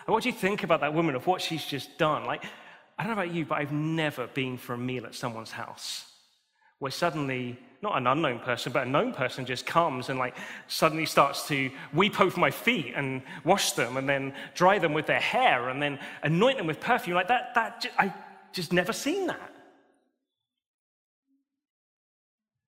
what 0.07 0.25
do 0.25 0.28
you 0.28 0.35
think 0.35 0.64
about 0.64 0.80
that 0.80 0.92
woman, 0.92 1.14
of 1.14 1.26
what 1.26 1.40
she's 1.40 1.64
just 1.64 1.97
done? 1.97 2.25
Like, 2.25 2.45
I 2.99 3.04
don't 3.04 3.14
know 3.14 3.23
about 3.23 3.35
you, 3.35 3.45
but 3.45 3.59
I've 3.59 3.73
never 3.73 4.26
been 4.26 4.59
for 4.59 4.75
a 4.75 4.78
meal 4.78 5.07
at 5.07 5.14
someone's 5.14 5.52
house 5.52 6.11
where 6.80 6.90
suddenly, 6.90 7.59
not 7.83 7.97
an 7.97 8.07
unknown 8.07 8.40
person, 8.40 8.73
but 8.73 8.87
a 8.87 8.90
known 8.90 9.12
person 9.12 9.45
just 9.45 9.66
comes 9.66 10.09
and 10.09 10.19
like 10.19 10.35
suddenly 10.66 11.07
starts 11.07 11.47
to 11.49 11.71
weep 11.92 12.21
over 12.21 12.40
my 12.40 12.50
feet 12.50 12.95
and 12.97 13.23
wash 13.45 13.73
them 13.73 13.99
and 13.99 14.09
then 14.09 14.35
dry 14.54 14.78
them 14.78 14.95
with 14.95 15.07
their 15.07 15.21
hair 15.21 15.69
and 15.69 15.80
then 15.80 15.99
anoint 16.23 16.57
them 16.57 16.66
with 16.66 16.80
perfume. 16.80 17.14
Like 17.14 17.28
that, 17.28 17.54
that 17.54 17.87
I 17.99 18.12
just 18.52 18.73
never 18.73 18.92
seen 18.92 19.26
that. 19.26 19.54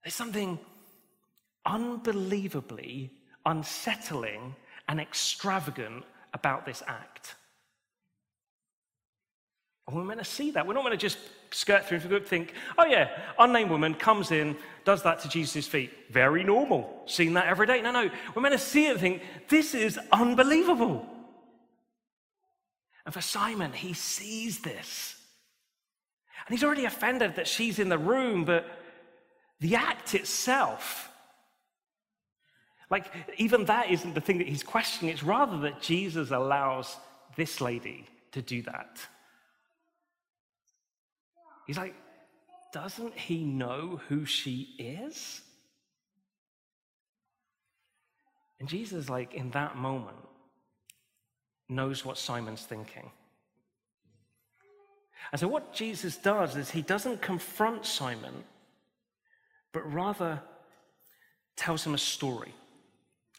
There's 0.03 0.15
something 0.15 0.59
unbelievably 1.65 3.11
unsettling 3.47 4.55
and 4.89 5.01
extravagant 5.01 6.05
about 6.35 6.67
this 6.67 6.83
act. 6.87 7.35
And 9.87 9.97
we're 9.97 10.05
meant 10.05 10.21
to 10.21 10.25
see 10.25 10.53
that. 10.53 10.67
We're 10.67 10.75
not 10.75 10.85
meant 10.85 10.99
to 10.99 11.07
just 11.07 11.19
skirt 11.51 11.85
through 11.85 11.99
and 11.99 12.27
think, 12.27 12.55
oh 12.79 12.85
yeah, 12.85 13.11
unnamed 13.39 13.71
woman 13.71 13.95
comes 13.95 14.31
in, 14.31 14.57
does 14.85 15.03
that 15.03 15.21
to 15.21 15.29
Jesus' 15.29 15.67
feet. 15.67 15.93
Very 16.11 16.45
normal. 16.45 17.03
Seen 17.07 17.35
that 17.35 17.47
every 17.47 17.67
day. 17.67 17.83
No, 17.83 17.91
no. 17.91 18.11
We're 18.35 18.43
meant 18.43 18.55
to 18.55 18.59
see 18.59 18.87
it 18.87 18.93
and 18.93 19.01
think, 19.01 19.23
this 19.49 19.75
is 19.75 19.99
unbelievable. 20.11 21.07
And 23.05 23.13
for 23.13 23.21
Simon, 23.21 23.73
he 23.73 23.93
sees 23.93 24.61
this. 24.61 25.17
And 26.47 26.55
he's 26.55 26.65
already 26.65 26.85
offended 26.85 27.37
that 27.37 27.49
she's 27.49 27.79
in 27.79 27.89
the 27.89 27.99
room, 27.99 28.45
but 28.45 28.67
the 29.63 29.77
act 29.77 30.15
itself, 30.15 31.09
Like, 32.93 33.07
even 33.39 33.65
that 33.65 33.91
isn't 33.91 34.15
the 34.15 34.21
thing 34.21 34.37
that 34.37 34.47
he's 34.47 34.63
questioning. 34.63 35.15
It's 35.15 35.23
rather 35.23 35.59
that 35.61 35.81
Jesus 35.81 36.31
allows 36.31 36.95
this 37.37 37.59
lady 37.63 38.07
to 38.33 38.43
do 38.43 38.61
that. 38.65 38.99
He's 41.67 41.79
like, 41.79 41.95
doesn't 42.71 43.15
he 43.15 43.45
know 43.45 43.99
who 44.09 44.27
she 44.27 44.75
is? 44.79 45.41
And 48.61 48.69
Jesus, 48.69 49.09
like, 49.09 49.33
in 49.33 49.51
that 49.53 49.77
moment, 49.77 50.19
knows 51.71 52.05
what 52.05 52.19
Simon's 52.19 52.67
thinking. 52.67 53.11
And 55.33 55.41
so, 55.41 55.49
what 55.49 55.73
Jesus 55.73 56.19
does 56.19 56.57
is 56.57 56.71
he 56.71 56.83
doesn't 56.83 57.23
confront 57.23 57.87
Simon, 57.87 58.45
but 59.73 59.91
rather 59.93 60.41
tells 61.57 61.85
him 61.85 61.95
a 61.95 61.99
story 61.99 62.55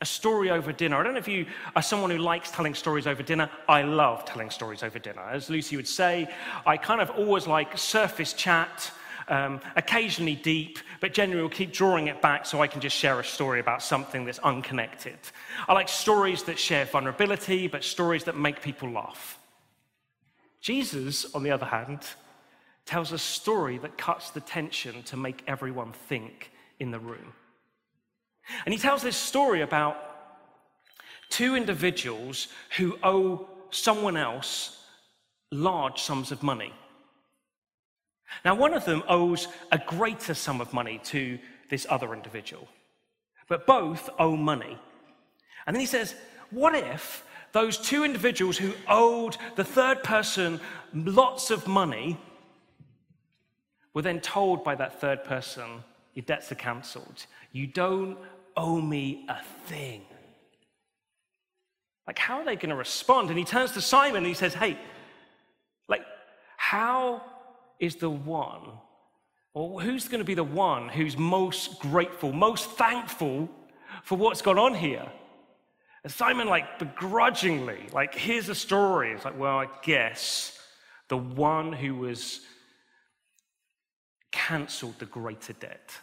a 0.03 0.05
story 0.05 0.51
over 0.51 0.73
dinner. 0.73 0.97
I 0.97 1.03
don't 1.03 1.13
know 1.13 1.19
if 1.19 1.29
you 1.29 1.45
are 1.77 1.81
someone 1.81 2.11
who 2.11 2.17
likes 2.17 2.51
telling 2.51 2.75
stories 2.75 3.07
over 3.07 3.23
dinner. 3.23 3.49
I 3.69 3.83
love 3.83 4.25
telling 4.25 4.49
stories 4.49 4.83
over 4.83 4.99
dinner. 4.99 5.21
As 5.21 5.49
Lucy 5.49 5.77
would 5.77 5.87
say, 5.87 6.27
I 6.65 6.75
kind 6.75 6.99
of 6.99 7.09
always 7.11 7.47
like 7.47 7.77
surface 7.77 8.33
chat, 8.33 8.91
um, 9.29 9.61
occasionally 9.77 10.35
deep, 10.35 10.79
but 10.99 11.13
generally 11.13 11.41
will 11.41 11.49
keep 11.49 11.71
drawing 11.71 12.07
it 12.07 12.21
back 12.21 12.45
so 12.45 12.61
I 12.61 12.67
can 12.67 12.81
just 12.81 12.97
share 12.97 13.17
a 13.21 13.23
story 13.23 13.61
about 13.61 13.81
something 13.81 14.25
that's 14.25 14.39
unconnected. 14.39 15.17
I 15.69 15.73
like 15.73 15.87
stories 15.87 16.43
that 16.43 16.59
share 16.59 16.83
vulnerability, 16.83 17.67
but 17.67 17.85
stories 17.85 18.25
that 18.25 18.35
make 18.35 18.61
people 18.61 18.89
laugh. 18.89 19.39
Jesus, 20.59 21.33
on 21.33 21.43
the 21.43 21.51
other 21.51 21.65
hand, 21.65 22.01
tells 22.85 23.11
a 23.11 23.17
story 23.17 23.77
that 23.79 23.97
cuts 23.97 24.31
the 24.31 24.41
tension 24.41 25.03
to 25.03 25.17
make 25.17 25.43
everyone 25.47 25.93
think 25.93 26.51
in 26.79 26.91
the 26.91 26.99
room. 26.99 27.33
And 28.65 28.73
he 28.73 28.79
tells 28.79 29.01
this 29.01 29.15
story 29.15 29.61
about 29.61 29.97
two 31.29 31.55
individuals 31.55 32.47
who 32.77 32.97
owe 33.01 33.47
someone 33.69 34.17
else 34.17 34.83
large 35.51 36.01
sums 36.01 36.31
of 36.31 36.43
money. 36.43 36.73
Now, 38.43 38.55
one 38.55 38.73
of 38.73 38.85
them 38.85 39.03
owes 39.07 39.47
a 39.71 39.77
greater 39.77 40.33
sum 40.33 40.59
of 40.59 40.73
money 40.73 40.99
to 41.05 41.39
this 41.69 41.85
other 41.89 42.13
individual, 42.13 42.67
but 43.47 43.65
both 43.65 44.09
owe 44.19 44.35
money. 44.35 44.77
And 45.65 45.75
then 45.75 45.81
he 45.81 45.87
says, 45.87 46.15
What 46.49 46.75
if 46.75 47.23
those 47.51 47.77
two 47.77 48.03
individuals 48.03 48.57
who 48.57 48.73
owed 48.87 49.37
the 49.55 49.63
third 49.63 50.03
person 50.03 50.59
lots 50.93 51.51
of 51.51 51.67
money 51.67 52.17
were 53.93 54.01
then 54.01 54.19
told 54.19 54.63
by 54.63 54.75
that 54.75 54.99
third 54.99 55.23
person, 55.23 55.83
Your 56.13 56.25
debts 56.25 56.51
are 56.51 56.55
cancelled. 56.55 57.25
You 57.51 57.67
don't 57.67 58.17
owe 58.55 58.81
me 58.81 59.25
a 59.29 59.37
thing. 59.65 60.01
Like, 62.07 62.19
how 62.19 62.39
are 62.39 62.45
they 62.45 62.55
going 62.55 62.69
to 62.69 62.75
respond? 62.75 63.29
And 63.29 63.37
he 63.37 63.45
turns 63.45 63.71
to 63.73 63.81
Simon 63.81 64.17
and 64.17 64.27
he 64.27 64.33
says, 64.33 64.53
Hey, 64.53 64.77
like, 65.87 66.05
how 66.57 67.21
is 67.79 67.95
the 67.97 68.09
one, 68.09 68.61
or 69.53 69.81
who's 69.81 70.07
going 70.07 70.19
to 70.19 70.25
be 70.25 70.33
the 70.33 70.43
one 70.43 70.89
who's 70.89 71.17
most 71.17 71.79
grateful, 71.79 72.31
most 72.31 72.71
thankful 72.71 73.49
for 74.03 74.17
what's 74.17 74.41
gone 74.41 74.57
on 74.57 74.73
here? 74.73 75.05
And 76.03 76.11
Simon, 76.11 76.47
like, 76.47 76.79
begrudgingly, 76.79 77.87
like, 77.93 78.13
here's 78.13 78.49
a 78.49 78.55
story. 78.55 79.13
It's 79.13 79.23
like, 79.23 79.39
well, 79.39 79.59
I 79.59 79.67
guess 79.83 80.59
the 81.07 81.17
one 81.17 81.71
who 81.71 81.95
was 81.95 82.41
cancelled 84.33 84.99
the 84.99 85.05
greater 85.05 85.53
debt 85.53 85.93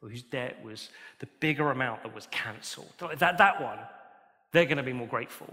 whose 0.00 0.22
debt 0.22 0.56
was 0.64 0.88
the 1.18 1.26
bigger 1.40 1.70
amount 1.70 2.02
that 2.02 2.14
was 2.14 2.26
cancelled. 2.30 2.92
That, 3.18 3.36
that 3.38 3.60
one, 3.60 3.78
they're 4.52 4.64
going 4.64 4.78
to 4.78 4.82
be 4.82 4.94
more 4.94 5.06
grateful. 5.06 5.52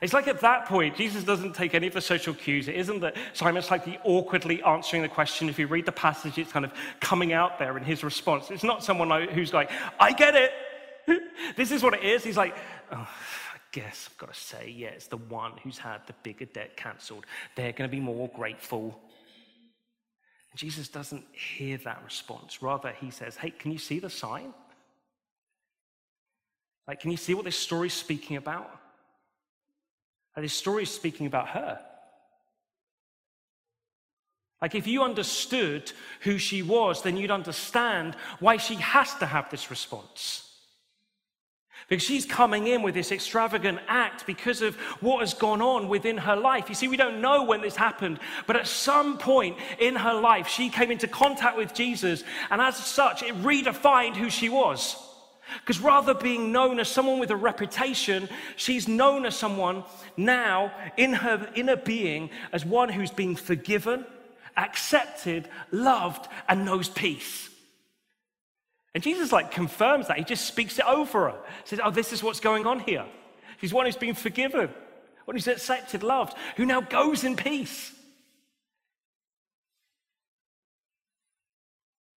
It's 0.00 0.14
like 0.14 0.26
at 0.26 0.40
that 0.40 0.66
point, 0.66 0.96
Jesus 0.96 1.22
doesn't 1.24 1.54
take 1.54 1.74
any 1.74 1.86
of 1.86 1.92
the 1.92 2.00
social 2.00 2.32
cues. 2.32 2.68
It 2.68 2.76
isn't 2.76 3.00
that 3.00 3.16
Simon's 3.34 3.70
like 3.70 3.84
the 3.84 3.98
awkwardly 4.04 4.62
answering 4.62 5.02
the 5.02 5.08
question. 5.08 5.48
If 5.48 5.58
you 5.58 5.66
read 5.66 5.84
the 5.84 5.92
passage, 5.92 6.38
it's 6.38 6.52
kind 6.52 6.64
of 6.64 6.72
coming 7.00 7.32
out 7.32 7.58
there 7.58 7.76
in 7.76 7.84
his 7.84 8.02
response. 8.02 8.50
It's 8.50 8.64
not 8.64 8.82
someone 8.82 9.28
who's 9.28 9.52
like, 9.52 9.70
I 10.00 10.12
get 10.12 10.34
it. 10.34 10.52
this 11.56 11.72
is 11.72 11.82
what 11.82 11.92
it 11.94 12.04
is. 12.04 12.24
He's 12.24 12.38
like, 12.38 12.56
oh, 12.90 12.96
I 12.96 13.58
guess 13.72 14.08
I've 14.10 14.16
got 14.16 14.32
to 14.32 14.40
say, 14.40 14.72
yeah, 14.74 14.88
it's 14.88 15.08
the 15.08 15.18
one 15.18 15.52
who's 15.62 15.76
had 15.76 16.06
the 16.06 16.14
bigger 16.22 16.46
debt 16.46 16.76
cancelled. 16.76 17.26
They're 17.54 17.72
going 17.72 17.90
to 17.90 17.94
be 17.94 18.00
more 18.00 18.30
grateful. 18.34 18.98
Jesus 20.54 20.88
doesn't 20.88 21.24
hear 21.32 21.78
that 21.78 22.02
response. 22.04 22.62
Rather, 22.62 22.92
he 22.92 23.10
says, 23.10 23.36
Hey, 23.36 23.50
can 23.50 23.72
you 23.72 23.78
see 23.78 23.98
the 23.98 24.10
sign? 24.10 24.52
Like, 26.86 27.00
can 27.00 27.10
you 27.10 27.16
see 27.16 27.34
what 27.34 27.44
this 27.44 27.56
story 27.56 27.86
is 27.86 27.94
speaking 27.94 28.36
about? 28.36 28.68
Like, 30.36 30.44
this 30.44 30.54
story 30.54 30.82
is 30.82 30.90
speaking 30.90 31.26
about 31.26 31.48
her. 31.48 31.80
Like, 34.60 34.74
if 34.74 34.86
you 34.86 35.02
understood 35.02 35.90
who 36.20 36.38
she 36.38 36.62
was, 36.62 37.02
then 37.02 37.16
you'd 37.16 37.30
understand 37.30 38.14
why 38.38 38.58
she 38.58 38.76
has 38.76 39.14
to 39.16 39.26
have 39.26 39.50
this 39.50 39.70
response. 39.70 40.51
Because 41.88 42.02
she's 42.02 42.24
coming 42.24 42.66
in 42.66 42.82
with 42.82 42.94
this 42.94 43.12
extravagant 43.12 43.78
act 43.88 44.26
because 44.26 44.62
of 44.62 44.76
what 45.00 45.20
has 45.20 45.34
gone 45.34 45.60
on 45.60 45.88
within 45.88 46.16
her 46.16 46.36
life. 46.36 46.68
You 46.68 46.74
see, 46.74 46.88
we 46.88 46.96
don't 46.96 47.20
know 47.20 47.42
when 47.42 47.60
this 47.60 47.76
happened, 47.76 48.18
but 48.46 48.56
at 48.56 48.66
some 48.66 49.18
point 49.18 49.58
in 49.78 49.96
her 49.96 50.14
life, 50.14 50.48
she 50.48 50.70
came 50.70 50.90
into 50.90 51.08
contact 51.08 51.56
with 51.56 51.74
Jesus, 51.74 52.24
and 52.50 52.60
as 52.60 52.76
such, 52.76 53.22
it 53.22 53.34
redefined 53.42 54.16
who 54.16 54.30
she 54.30 54.48
was. 54.48 54.96
Because 55.60 55.80
rather 55.80 56.14
being 56.14 56.52
known 56.52 56.80
as 56.80 56.88
someone 56.88 57.18
with 57.18 57.30
a 57.30 57.36
reputation, 57.36 58.28
she's 58.56 58.88
known 58.88 59.26
as 59.26 59.36
someone 59.36 59.84
now 60.16 60.72
in 60.96 61.12
her 61.12 61.50
inner 61.54 61.76
being 61.76 62.30
as 62.52 62.64
one 62.64 62.88
who's 62.88 63.10
been 63.10 63.36
forgiven, 63.36 64.06
accepted, 64.56 65.48
loved, 65.70 66.28
and 66.48 66.64
knows 66.64 66.88
peace. 66.88 67.50
And 68.94 69.02
Jesus 69.02 69.32
like 69.32 69.50
confirms 69.50 70.08
that. 70.08 70.18
He 70.18 70.24
just 70.24 70.46
speaks 70.46 70.78
it 70.78 70.84
over 70.86 71.30
her. 71.30 71.38
He 71.62 71.68
says, 71.68 71.80
Oh, 71.82 71.90
this 71.90 72.12
is 72.12 72.22
what's 72.22 72.40
going 72.40 72.66
on 72.66 72.80
here. 72.80 73.06
She's 73.60 73.72
one 73.72 73.86
who's 73.86 73.96
been 73.96 74.14
forgiven, 74.14 74.68
one 75.24 75.36
who's 75.36 75.46
accepted, 75.46 76.02
loved, 76.02 76.36
who 76.56 76.66
now 76.66 76.80
goes 76.80 77.24
in 77.24 77.36
peace. 77.36 77.92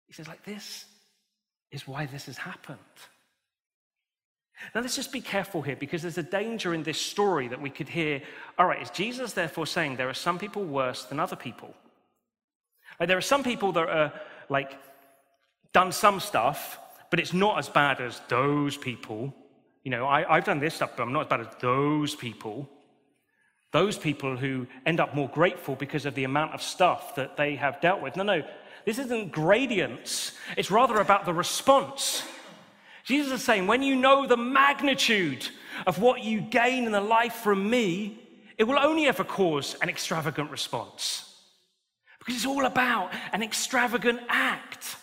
He 0.06 0.14
says, 0.14 0.28
like, 0.28 0.44
this 0.44 0.84
is 1.72 1.88
why 1.88 2.06
this 2.06 2.26
has 2.26 2.38
happened. 2.38 2.78
Now, 4.74 4.80
let's 4.80 4.96
just 4.96 5.12
be 5.12 5.20
careful 5.20 5.60
here 5.60 5.76
because 5.76 6.02
there's 6.02 6.18
a 6.18 6.22
danger 6.22 6.72
in 6.72 6.84
this 6.84 7.00
story 7.00 7.48
that 7.48 7.60
we 7.60 7.68
could 7.68 7.88
hear. 7.88 8.22
All 8.56 8.66
right, 8.66 8.80
is 8.80 8.90
Jesus 8.90 9.32
therefore 9.32 9.66
saying 9.66 9.96
there 9.96 10.08
are 10.08 10.14
some 10.14 10.38
people 10.38 10.64
worse 10.64 11.04
than 11.04 11.18
other 11.18 11.36
people? 11.36 11.74
Like, 12.98 13.08
there 13.08 13.18
are 13.18 13.20
some 13.20 13.42
people 13.42 13.72
that 13.72 13.88
are 13.88 14.12
like 14.48 14.78
done 15.74 15.92
some 15.92 16.20
stuff, 16.20 16.78
but 17.10 17.20
it's 17.20 17.34
not 17.34 17.58
as 17.58 17.68
bad 17.68 18.00
as 18.00 18.20
those 18.28 18.78
people. 18.78 19.34
You 19.82 19.90
know, 19.90 20.06
I, 20.06 20.36
have 20.36 20.44
done 20.44 20.60
this 20.60 20.74
stuff, 20.74 20.92
but 20.96 21.02
I'm 21.02 21.12
not 21.12 21.22
as 21.22 21.28
bad 21.28 21.40
as 21.40 21.48
those 21.60 22.14
people. 22.14 22.70
Those 23.72 23.98
people 23.98 24.36
who 24.36 24.66
end 24.86 25.00
up 25.00 25.14
more 25.14 25.28
grateful 25.28 25.74
because 25.74 26.06
of 26.06 26.14
the 26.14 26.24
amount 26.24 26.54
of 26.54 26.62
stuff 26.62 27.16
that 27.16 27.36
they 27.36 27.56
have 27.56 27.80
dealt 27.80 28.00
with. 28.00 28.16
No, 28.16 28.22
no, 28.22 28.42
this 28.86 28.98
isn't 28.98 29.32
gradients, 29.32 30.32
it's 30.56 30.70
rather 30.70 31.00
about 31.00 31.24
the 31.24 31.34
response. 31.34 32.22
Jesus 33.02 33.32
is 33.32 33.44
saying, 33.44 33.66
when 33.66 33.82
you 33.82 33.96
know 33.96 34.26
the 34.26 34.36
magnitude 34.36 35.46
of 35.86 36.00
what 36.00 36.22
you 36.22 36.40
gain 36.40 36.84
in 36.84 36.92
the 36.92 37.00
life 37.00 37.34
from 37.34 37.68
me, 37.68 38.18
it 38.56 38.64
will 38.64 38.78
only 38.78 39.06
ever 39.06 39.24
cause 39.24 39.76
an 39.82 39.88
extravagant 39.88 40.50
response. 40.50 41.30
Because 42.18 42.36
it's 42.36 42.46
all 42.46 42.64
about 42.64 43.12
an 43.32 43.42
extravagant 43.42 44.20
act. 44.28 44.96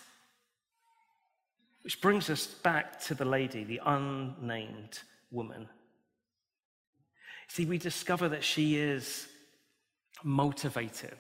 Which 1.84 2.02
brings 2.02 2.30
us 2.30 2.46
back 2.46 3.00
to 3.06 3.16
the 3.16 3.26
lady, 3.26 3.64
the 3.64 3.82
unnamed 3.84 5.00
woman. 5.32 5.68
See, 7.48 7.66
we 7.66 7.78
discover 7.78 8.30
that 8.30 8.44
she 8.44 8.78
is 8.78 9.28
motivated 10.24 11.18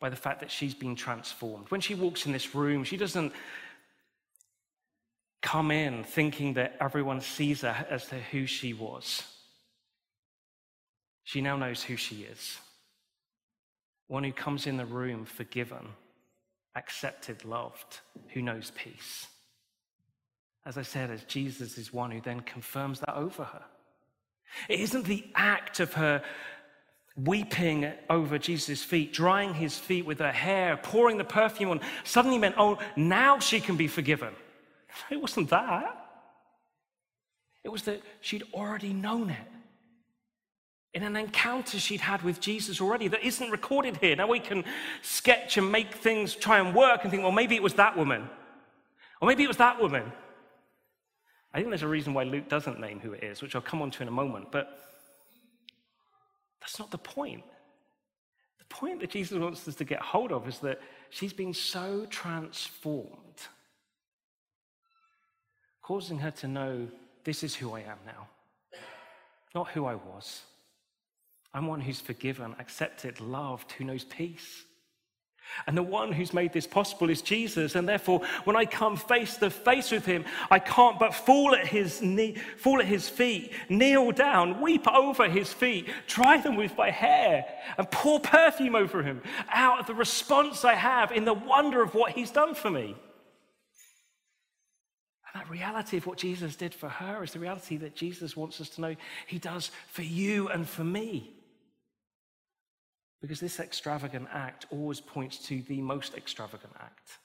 by 0.00 0.10
the 0.10 0.16
fact 0.16 0.40
that 0.40 0.50
she's 0.50 0.74
been 0.74 0.96
transformed. 0.96 1.70
When 1.70 1.80
she 1.80 1.94
walks 1.94 2.26
in 2.26 2.32
this 2.32 2.54
room, 2.54 2.82
she 2.82 2.96
doesn't 2.96 3.32
come 5.40 5.70
in 5.70 6.02
thinking 6.04 6.54
that 6.54 6.76
everyone 6.80 7.20
sees 7.20 7.60
her 7.60 7.86
as 7.88 8.06
to 8.06 8.16
who 8.16 8.46
she 8.46 8.72
was. 8.72 9.22
She 11.24 11.40
now 11.40 11.56
knows 11.56 11.82
who 11.82 11.96
she 11.96 12.22
is. 12.22 12.58
One 14.08 14.24
who 14.24 14.32
comes 14.32 14.66
in 14.66 14.76
the 14.76 14.84
room 14.84 15.24
forgiven 15.24 15.88
accepted, 16.74 17.44
loved, 17.44 18.00
who 18.28 18.42
knows 18.42 18.72
peace. 18.74 19.26
As 20.64 20.78
I 20.78 20.82
said, 20.82 21.10
as 21.10 21.24
Jesus 21.24 21.76
is 21.76 21.92
one 21.92 22.10
who 22.10 22.20
then 22.20 22.40
confirms 22.40 23.00
that 23.00 23.16
over 23.16 23.44
her. 23.44 23.64
It 24.68 24.80
isn't 24.80 25.06
the 25.06 25.24
act 25.34 25.80
of 25.80 25.94
her 25.94 26.22
weeping 27.16 27.92
over 28.08 28.38
Jesus' 28.38 28.82
feet, 28.82 29.12
drying 29.12 29.54
his 29.54 29.76
feet 29.76 30.06
with 30.06 30.18
her 30.20 30.32
hair, 30.32 30.78
pouring 30.82 31.18
the 31.18 31.24
perfume 31.24 31.70
on, 31.70 31.80
suddenly 32.04 32.38
meant, 32.38 32.54
oh, 32.58 32.78
now 32.96 33.38
she 33.38 33.60
can 33.60 33.76
be 33.76 33.88
forgiven. 33.88 34.34
It 35.10 35.20
wasn't 35.20 35.50
that. 35.50 35.98
It 37.64 37.70
was 37.70 37.82
that 37.82 38.02
she'd 38.20 38.44
already 38.54 38.92
known 38.92 39.30
it. 39.30 39.48
In 40.94 41.02
an 41.02 41.16
encounter 41.16 41.78
she'd 41.78 42.02
had 42.02 42.22
with 42.22 42.40
Jesus 42.40 42.80
already 42.80 43.08
that 43.08 43.24
isn't 43.24 43.50
recorded 43.50 43.96
here. 43.96 44.14
Now 44.14 44.28
we 44.28 44.40
can 44.40 44.64
sketch 45.00 45.56
and 45.56 45.72
make 45.72 45.94
things 45.94 46.34
try 46.34 46.58
and 46.58 46.74
work 46.74 47.00
and 47.02 47.10
think, 47.10 47.22
well, 47.22 47.32
maybe 47.32 47.56
it 47.56 47.62
was 47.62 47.74
that 47.74 47.96
woman. 47.96 48.28
Or 49.20 49.28
maybe 49.28 49.42
it 49.42 49.48
was 49.48 49.56
that 49.56 49.80
woman. 49.80 50.12
I 51.54 51.58
think 51.58 51.68
there's 51.70 51.82
a 51.82 51.88
reason 51.88 52.12
why 52.12 52.24
Luke 52.24 52.48
doesn't 52.48 52.80
name 52.80 53.00
who 53.00 53.12
it 53.12 53.22
is, 53.22 53.40
which 53.40 53.54
I'll 53.54 53.62
come 53.62 53.80
on 53.80 53.90
to 53.92 54.02
in 54.02 54.08
a 54.08 54.12
moment. 54.12 54.50
But 54.50 54.78
that's 56.60 56.78
not 56.78 56.90
the 56.90 56.98
point. 56.98 57.44
The 58.58 58.64
point 58.66 59.00
that 59.00 59.10
Jesus 59.10 59.38
wants 59.38 59.66
us 59.68 59.74
to 59.76 59.84
get 59.84 60.00
hold 60.00 60.32
of 60.32 60.48
is 60.48 60.58
that 60.60 60.80
she's 61.10 61.32
been 61.32 61.52
so 61.52 62.06
transformed, 62.10 63.08
causing 65.82 66.18
her 66.18 66.30
to 66.30 66.48
know 66.48 66.88
this 67.24 67.42
is 67.42 67.54
who 67.54 67.74
I 67.74 67.80
am 67.80 67.98
now, 68.06 68.28
not 69.54 69.68
who 69.68 69.84
I 69.84 69.94
was. 69.94 70.42
I'm 71.54 71.66
one 71.66 71.80
who's 71.80 72.00
forgiven, 72.00 72.54
accepted, 72.58 73.20
loved, 73.20 73.72
who 73.72 73.84
knows 73.84 74.04
peace. 74.04 74.64
And 75.66 75.76
the 75.76 75.82
one 75.82 76.12
who's 76.12 76.32
made 76.32 76.52
this 76.52 76.66
possible 76.66 77.10
is 77.10 77.20
Jesus. 77.20 77.74
And 77.74 77.86
therefore, 77.88 78.22
when 78.44 78.56
I 78.56 78.64
come 78.64 78.96
face 78.96 79.36
to 79.36 79.50
face 79.50 79.90
with 79.90 80.06
him, 80.06 80.24
I 80.50 80.58
can't 80.58 80.98
but 80.98 81.14
fall 81.14 81.54
at 81.54 81.66
his 81.66 82.00
knee, 82.00 82.36
fall 82.56 82.80
at 82.80 82.86
his 82.86 83.08
feet, 83.08 83.52
kneel 83.68 84.12
down, 84.12 84.60
weep 84.60 84.88
over 84.88 85.28
his 85.28 85.52
feet, 85.52 85.88
dry 86.06 86.38
them 86.38 86.56
with 86.56 86.76
my 86.76 86.90
hair, 86.90 87.44
and 87.76 87.90
pour 87.90 88.20
perfume 88.20 88.74
over 88.74 89.02
him 89.02 89.20
out 89.50 89.80
of 89.80 89.86
the 89.86 89.94
response 89.94 90.64
I 90.64 90.74
have 90.74 91.12
in 91.12 91.24
the 91.24 91.34
wonder 91.34 91.82
of 91.82 91.94
what 91.94 92.12
he's 92.12 92.30
done 92.30 92.54
for 92.54 92.70
me. 92.70 92.96
And 95.34 95.42
that 95.42 95.50
reality 95.50 95.98
of 95.98 96.06
what 96.06 96.18
Jesus 96.18 96.56
did 96.56 96.72
for 96.74 96.88
her 96.88 97.22
is 97.22 97.32
the 97.32 97.38
reality 97.38 97.76
that 97.78 97.94
Jesus 97.94 98.36
wants 98.36 98.60
us 98.60 98.70
to 98.70 98.80
know 98.80 98.96
he 99.26 99.38
does 99.38 99.70
for 99.88 100.02
you 100.02 100.48
and 100.48 100.66
for 100.66 100.84
me. 100.84 101.34
Because 103.22 103.40
this 103.40 103.60
extravagant 103.60 104.28
act 104.32 104.66
always 104.70 105.00
points 105.00 105.38
to 105.46 105.62
the 105.62 105.80
most 105.80 106.14
extravagant 106.14 106.72
act. 106.80 107.18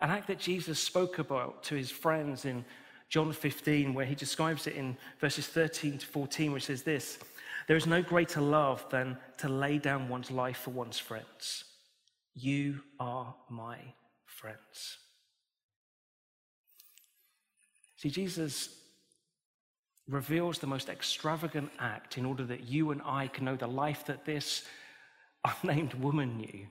An 0.00 0.10
act 0.10 0.28
that 0.28 0.38
Jesus 0.38 0.78
spoke 0.78 1.18
about 1.18 1.64
to 1.64 1.74
his 1.74 1.90
friends 1.90 2.44
in 2.44 2.64
John 3.08 3.32
15, 3.32 3.94
where 3.94 4.04
he 4.04 4.14
describes 4.14 4.66
it 4.66 4.76
in 4.76 4.98
verses 5.20 5.46
13 5.46 5.98
to 5.98 6.06
14, 6.06 6.52
which 6.52 6.66
says 6.66 6.82
this 6.82 7.18
There 7.66 7.76
is 7.76 7.86
no 7.86 8.02
greater 8.02 8.42
love 8.42 8.84
than 8.90 9.16
to 9.38 9.48
lay 9.48 9.78
down 9.78 10.10
one's 10.10 10.30
life 10.30 10.58
for 10.58 10.70
one's 10.70 10.98
friends. 10.98 11.64
You 12.34 12.80
are 13.00 13.34
my 13.48 13.78
friends. 14.26 14.98
See, 17.96 18.10
Jesus 18.10 18.83
reveals 20.08 20.58
the 20.58 20.66
most 20.66 20.88
extravagant 20.88 21.70
act 21.78 22.18
in 22.18 22.26
order 22.26 22.44
that 22.44 22.64
you 22.64 22.90
and 22.90 23.00
I 23.04 23.28
can 23.28 23.44
know 23.44 23.56
the 23.56 23.66
life 23.66 24.04
that 24.06 24.24
this 24.24 24.64
unnamed 25.62 25.94
woman 25.94 26.36
knew 26.36 26.66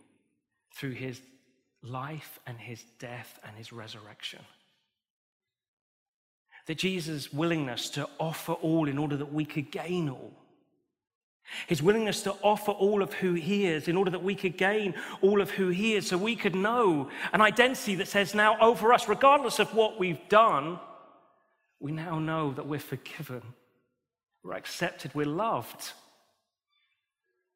through 0.75 0.91
his 0.91 1.21
life 1.81 2.39
and 2.47 2.57
his 2.57 2.83
death 2.99 3.39
and 3.45 3.55
his 3.55 3.73
resurrection. 3.73 4.39
That 6.67 6.77
Jesus' 6.77 7.33
willingness 7.33 7.89
to 7.91 8.07
offer 8.19 8.53
all 8.53 8.87
in 8.87 8.97
order 8.97 9.17
that 9.17 9.33
we 9.33 9.45
could 9.45 9.69
gain 9.69 10.09
all. 10.09 10.31
His 11.67 11.83
willingness 11.83 12.23
to 12.23 12.35
offer 12.41 12.71
all 12.71 13.03
of 13.03 13.13
who 13.13 13.33
he 13.33 13.65
is 13.65 13.89
in 13.89 13.97
order 13.97 14.11
that 14.11 14.23
we 14.23 14.33
could 14.33 14.57
gain 14.57 14.95
all 15.21 15.41
of 15.41 15.51
who 15.51 15.69
he 15.69 15.95
is, 15.95 16.07
so 16.07 16.17
we 16.17 16.37
could 16.37 16.55
know 16.55 17.09
an 17.33 17.41
identity 17.41 17.95
that 17.95 18.07
says 18.07 18.33
now 18.33 18.57
over 18.61 18.93
us, 18.93 19.09
regardless 19.09 19.59
of 19.59 19.73
what 19.75 19.99
we've 19.99 20.29
done, 20.29 20.79
we 21.83 21.91
now 21.91 22.17
know 22.17 22.53
that 22.53 22.65
we're 22.65 22.79
forgiven, 22.79 23.41
we're 24.41 24.53
accepted, 24.53 25.13
we're 25.13 25.25
loved. 25.25 25.91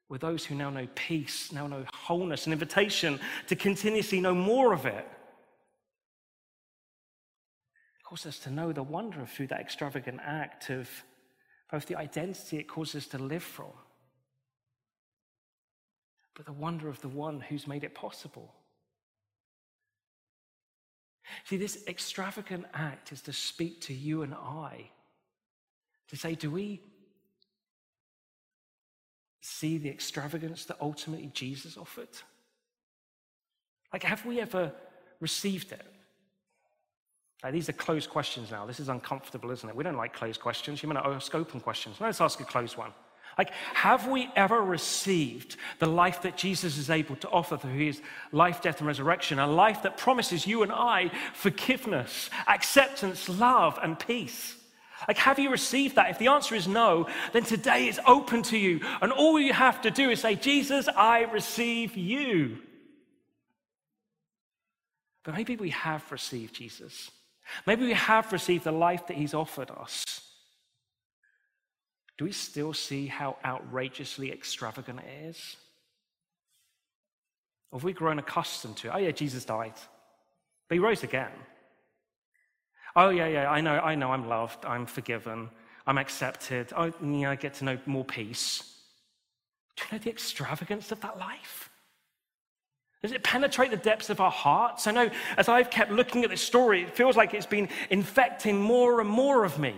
We're 0.09 0.17
those 0.17 0.43
who 0.43 0.53
now 0.53 0.69
know 0.69 0.85
peace, 0.95 1.53
now 1.53 1.65
know 1.67 1.85
wholeness, 1.93 2.45
an 2.45 2.51
invitation 2.51 3.21
to 3.47 3.55
continuously 3.55 4.19
know 4.19 4.35
more 4.35 4.73
of 4.73 4.85
it. 4.85 5.07
It 7.99 8.03
causes 8.03 8.25
us 8.25 8.39
to 8.39 8.51
know 8.51 8.73
the 8.73 8.83
wonder 8.83 9.21
of 9.21 9.29
through 9.29 9.47
that 9.47 9.61
extravagant 9.61 10.19
act 10.21 10.69
of 10.71 10.89
both 11.71 11.85
the 11.85 11.95
identity 11.95 12.57
it 12.57 12.67
causes 12.67 13.03
us 13.03 13.07
to 13.11 13.17
live 13.17 13.43
from, 13.43 13.71
but 16.35 16.45
the 16.45 16.51
wonder 16.51 16.89
of 16.89 16.99
the 16.99 17.09
one 17.09 17.39
who's 17.39 17.65
made 17.65 17.85
it 17.85 17.95
possible. 17.95 18.53
See, 21.45 21.57
this 21.57 21.83
extravagant 21.87 22.65
act 22.73 23.11
is 23.11 23.21
to 23.21 23.33
speak 23.33 23.81
to 23.81 23.93
you 23.93 24.21
and 24.21 24.33
I 24.33 24.89
to 26.09 26.15
say, 26.15 26.35
do 26.35 26.49
we 26.49 26.81
see 29.41 29.77
the 29.77 29.89
extravagance 29.89 30.65
that 30.65 30.77
ultimately 30.81 31.29
Jesus 31.33 31.77
offered? 31.77 32.09
Like, 33.93 34.03
have 34.03 34.25
we 34.25 34.39
ever 34.39 34.71
received 35.19 35.71
it? 35.71 35.85
Like, 37.43 37.53
these 37.53 37.69
are 37.69 37.73
closed 37.73 38.09
questions 38.09 38.51
now. 38.51 38.65
This 38.65 38.79
is 38.79 38.89
uncomfortable, 38.89 39.51
isn't 39.51 39.69
it? 39.69 39.75
We 39.75 39.83
don't 39.83 39.95
like 39.95 40.13
closed 40.13 40.41
questions. 40.41 40.81
You 40.81 40.89
might 40.89 41.05
ask 41.05 41.33
open 41.35 41.59
questions. 41.59 41.97
Let's 41.99 42.19
ask 42.19 42.39
a 42.39 42.45
closed 42.45 42.77
one. 42.77 42.91
Like, 43.37 43.51
have 43.73 44.07
we 44.07 44.29
ever 44.35 44.61
received 44.61 45.57
the 45.77 45.85
life 45.85 46.23
that 46.23 46.37
Jesus 46.37 46.77
is 46.77 46.89
able 46.89 47.15
to 47.17 47.29
offer 47.29 47.55
through 47.55 47.77
his 47.77 48.01
life, 48.31 48.61
death, 48.61 48.79
and 48.79 48.87
resurrection? 48.87 49.37
A 49.37 49.45
life 49.45 49.83
that 49.83 49.97
promises 49.97 50.47
you 50.47 50.63
and 50.63 50.71
I 50.71 51.11
forgiveness, 51.33 52.31
acceptance, 52.47 53.29
love, 53.29 53.77
and 53.81 53.99
peace. 53.99 54.55
Like, 55.07 55.17
have 55.17 55.37
you 55.37 55.51
received 55.51 55.95
that? 55.95 56.09
If 56.09 56.17
the 56.17 56.29
answer 56.29 56.55
is 56.55 56.67
no, 56.67 57.07
then 57.31 57.43
today 57.43 57.87
is 57.87 57.99
open 58.07 58.41
to 58.43 58.57
you. 58.57 58.79
And 59.01 59.11
all 59.11 59.39
you 59.39 59.53
have 59.53 59.81
to 59.83 59.91
do 59.91 60.09
is 60.09 60.21
say, 60.21 60.33
Jesus, 60.33 60.87
I 60.87 61.21
receive 61.25 61.95
you. 61.95 62.57
But 65.23 65.35
maybe 65.35 65.55
we 65.55 65.69
have 65.69 66.11
received 66.11 66.55
Jesus. 66.55 67.11
Maybe 67.67 67.85
we 67.85 67.93
have 67.93 68.33
received 68.33 68.63
the 68.63 68.71
life 68.71 69.05
that 69.07 69.17
he's 69.17 69.35
offered 69.35 69.69
us 69.69 70.26
do 72.17 72.25
we 72.25 72.31
still 72.31 72.73
see 72.73 73.07
how 73.07 73.37
outrageously 73.45 74.31
extravagant 74.31 74.99
it 74.99 75.27
is? 75.29 75.55
Or 77.71 77.79
have 77.79 77.83
we 77.83 77.93
grown 77.93 78.17
accustomed 78.17 78.77
to 78.77 78.87
it? 78.87 78.91
Oh, 78.93 78.97
yeah, 78.97 79.11
Jesus 79.11 79.45
died, 79.45 79.73
but 80.67 80.75
he 80.75 80.79
rose 80.79 81.03
again. 81.03 81.31
Oh, 82.95 83.09
yeah, 83.09 83.27
yeah, 83.27 83.51
I 83.51 83.61
know, 83.61 83.75
I 83.75 83.95
know 83.95 84.11
I'm 84.11 84.27
loved, 84.27 84.65
I'm 84.65 84.87
forgiven, 84.87 85.49
I'm 85.85 85.99
accepted, 85.99 86.73
oh, 86.75 86.91
yeah, 87.03 87.29
I 87.29 87.35
get 87.35 87.53
to 87.55 87.65
know 87.65 87.77
more 87.85 88.05
peace. 88.05 88.63
Do 89.75 89.83
you 89.83 89.97
know 89.97 90.03
the 90.03 90.09
extravagance 90.09 90.91
of 90.91 91.01
that 91.01 91.19
life? 91.19 91.69
Does 93.03 93.11
it 93.11 93.23
penetrate 93.23 93.69
the 93.69 93.77
depths 93.77 94.09
of 94.09 94.19
our 94.19 94.31
hearts? 94.31 94.87
I 94.87 94.91
know 94.91 95.09
as 95.37 95.47
I've 95.47 95.69
kept 95.69 95.91
looking 95.91 96.23
at 96.23 96.31
this 96.31 96.41
story, 96.41 96.81
it 96.81 96.95
feels 96.95 97.15
like 97.15 97.35
it's 97.35 97.45
been 97.45 97.69
infecting 97.91 98.59
more 98.59 98.99
and 98.99 99.09
more 99.09 99.45
of 99.45 99.59
me. 99.59 99.75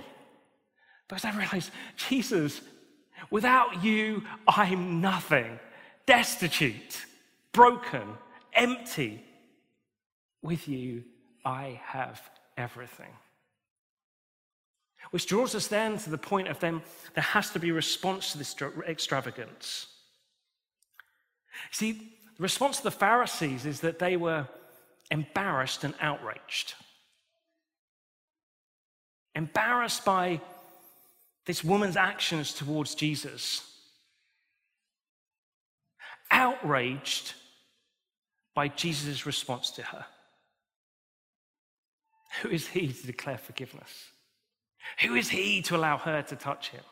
Because 1.09 1.25
I 1.25 1.35
realized, 1.35 1.71
Jesus, 1.97 2.61
without 3.29 3.83
you, 3.83 4.23
I'm 4.47 5.01
nothing, 5.01 5.59
destitute, 6.05 7.05
broken, 7.51 8.03
empty. 8.53 9.25
With 10.41 10.69
you, 10.69 11.03
I 11.43 11.81
have 11.83 12.21
everything. 12.55 13.11
Which 15.11 15.25
draws 15.25 15.55
us 15.55 15.67
then 15.67 15.97
to 15.97 16.09
the 16.09 16.17
point 16.17 16.47
of 16.47 16.59
then 16.59 16.81
there 17.15 17.23
has 17.23 17.49
to 17.51 17.59
be 17.59 17.69
a 17.69 17.73
response 17.73 18.31
to 18.31 18.37
this 18.37 18.55
extravagance. 18.87 19.87
See, 21.71 21.93
the 22.37 22.43
response 22.43 22.77
to 22.77 22.83
the 22.83 22.91
Pharisees 22.91 23.65
is 23.65 23.81
that 23.81 23.99
they 23.99 24.15
were 24.15 24.47
embarrassed 25.09 25.83
and 25.83 25.95
outraged. 25.99 26.75
Embarrassed 29.35 30.05
by 30.05 30.39
this 31.49 31.63
woman's 31.63 31.97
actions 31.97 32.53
towards 32.53 32.93
Jesus. 32.93 33.63
Outraged 36.29 37.33
by 38.53 38.67
Jesus' 38.67 39.25
response 39.25 39.71
to 39.71 39.81
her. 39.81 40.05
Who 42.43 42.49
is 42.49 42.67
he 42.67 42.93
to 42.93 43.07
declare 43.07 43.39
forgiveness? 43.39 44.11
Who 45.01 45.15
is 45.15 45.29
he 45.29 45.63
to 45.63 45.75
allow 45.75 45.97
her 45.97 46.21
to 46.21 46.35
touch 46.35 46.69
him? 46.69 46.83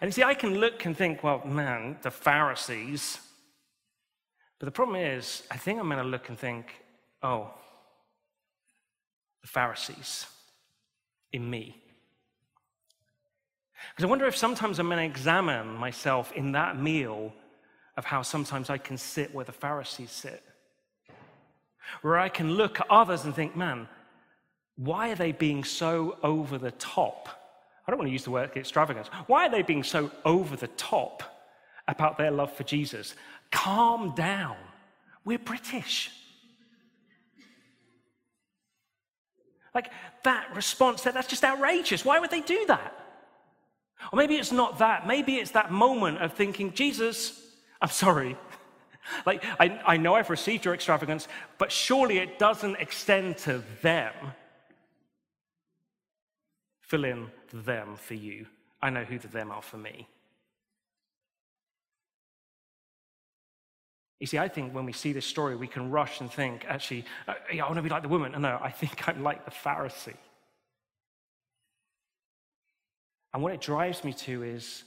And 0.00 0.08
you 0.08 0.12
see, 0.12 0.22
I 0.22 0.32
can 0.32 0.54
look 0.54 0.86
and 0.86 0.96
think, 0.96 1.22
well, 1.22 1.44
man, 1.44 1.98
the 2.00 2.10
Pharisees. 2.10 3.18
But 4.58 4.64
the 4.64 4.72
problem 4.72 4.96
is, 4.96 5.42
I 5.50 5.58
think 5.58 5.78
I'm 5.78 5.90
going 5.90 6.02
to 6.02 6.08
look 6.08 6.30
and 6.30 6.38
think, 6.38 6.74
oh, 7.22 7.50
the 9.42 9.48
Pharisees 9.48 10.24
in 11.34 11.50
me. 11.50 11.76
Because 13.90 14.04
I 14.04 14.08
wonder 14.08 14.26
if 14.26 14.36
sometimes 14.36 14.78
I'm 14.78 14.86
going 14.86 14.98
to 14.98 15.04
examine 15.04 15.68
myself 15.68 16.32
in 16.32 16.52
that 16.52 16.80
meal 16.80 17.32
of 17.96 18.04
how 18.04 18.22
sometimes 18.22 18.70
I 18.70 18.78
can 18.78 18.96
sit 18.96 19.34
where 19.34 19.44
the 19.44 19.52
Pharisees 19.52 20.10
sit. 20.10 20.42
where 22.02 22.18
I 22.18 22.28
can 22.28 22.52
look 22.52 22.80
at 22.80 22.90
others 22.90 23.24
and 23.24 23.34
think, 23.34 23.56
man, 23.56 23.88
why 24.76 25.10
are 25.10 25.14
they 25.14 25.32
being 25.32 25.64
so 25.64 26.18
over 26.22 26.58
the 26.58 26.72
top? 26.72 27.28
I 27.86 27.90
don't 27.90 27.98
want 27.98 28.08
to 28.08 28.12
use 28.12 28.24
the 28.24 28.30
word 28.30 28.50
extravagance. 28.56 29.08
Why 29.26 29.46
are 29.46 29.50
they 29.50 29.62
being 29.62 29.82
so 29.82 30.10
over 30.24 30.56
the 30.56 30.68
top 30.68 31.22
about 31.86 32.18
their 32.18 32.30
love 32.30 32.52
for 32.52 32.64
Jesus? 32.64 33.14
Calm 33.50 34.14
down. 34.14 34.56
We're 35.24 35.38
British. 35.38 36.10
Like 39.74 39.90
that 40.22 40.54
response, 40.54 41.02
that, 41.02 41.14
that's 41.14 41.26
just 41.26 41.44
outrageous. 41.44 42.04
Why 42.04 42.18
would 42.18 42.30
they 42.30 42.40
do 42.40 42.64
that? 42.66 42.94
Or 44.12 44.16
maybe 44.16 44.36
it's 44.36 44.52
not 44.52 44.78
that. 44.78 45.06
Maybe 45.06 45.36
it's 45.36 45.52
that 45.52 45.72
moment 45.72 46.18
of 46.18 46.34
thinking, 46.34 46.72
Jesus, 46.72 47.40
I'm 47.80 47.88
sorry. 47.88 48.36
like, 49.26 49.44
I, 49.58 49.80
I 49.86 49.96
know 49.96 50.14
I've 50.14 50.30
received 50.30 50.64
your 50.64 50.74
extravagance, 50.74 51.26
but 51.58 51.72
surely 51.72 52.18
it 52.18 52.38
doesn't 52.38 52.76
extend 52.76 53.38
to 53.38 53.62
them. 53.82 54.12
Fill 56.80 57.04
in 57.04 57.30
the 57.50 57.56
them 57.58 57.96
for 57.96 58.14
you. 58.14 58.46
I 58.80 58.90
know 58.90 59.04
who 59.04 59.18
the 59.18 59.28
them 59.28 59.50
are 59.50 59.62
for 59.62 59.78
me. 59.78 60.06
You 64.24 64.26
see, 64.26 64.38
I 64.38 64.48
think 64.48 64.72
when 64.72 64.86
we 64.86 64.94
see 64.94 65.12
this 65.12 65.26
story, 65.26 65.54
we 65.54 65.66
can 65.66 65.90
rush 65.90 66.22
and 66.22 66.32
think, 66.32 66.64
actually, 66.66 67.04
uh, 67.28 67.34
I 67.52 67.56
want 67.56 67.74
to 67.74 67.82
be 67.82 67.90
like 67.90 68.00
the 68.00 68.08
woman. 68.08 68.32
No, 68.40 68.58
I 68.58 68.70
think 68.70 69.06
I'm 69.06 69.22
like 69.22 69.44
the 69.44 69.50
Pharisee. 69.50 70.16
And 73.34 73.42
what 73.42 73.52
it 73.52 73.60
drives 73.60 74.02
me 74.02 74.14
to 74.14 74.42
is 74.42 74.84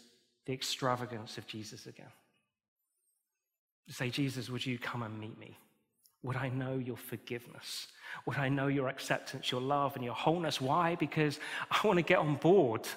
the 0.48 0.54
extravagance 0.54 1.38
of 1.38 1.46
Jesus 1.46 1.86
again. 1.86 2.10
Say, 3.90 4.10
Jesus, 4.10 4.50
would 4.50 4.66
you 4.66 4.80
come 4.80 5.04
and 5.04 5.20
meet 5.20 5.38
me? 5.38 5.56
Would 6.24 6.38
I 6.38 6.50
know 6.50 6.80
your 6.84 6.98
forgiveness? 6.98 7.90
Would 8.26 8.38
I 8.38 8.50
know 8.50 8.66
your 8.66 8.88
acceptance, 8.88 9.52
your 9.52 9.62
love, 9.62 9.96
and 9.96 10.04
your 10.04 10.16
wholeness? 10.16 10.60
Why? 10.60 10.96
Because 10.96 11.40
I 11.70 11.86
want 11.86 11.98
to 11.98 12.04
get 12.04 12.18
on 12.18 12.38
board 12.38 12.88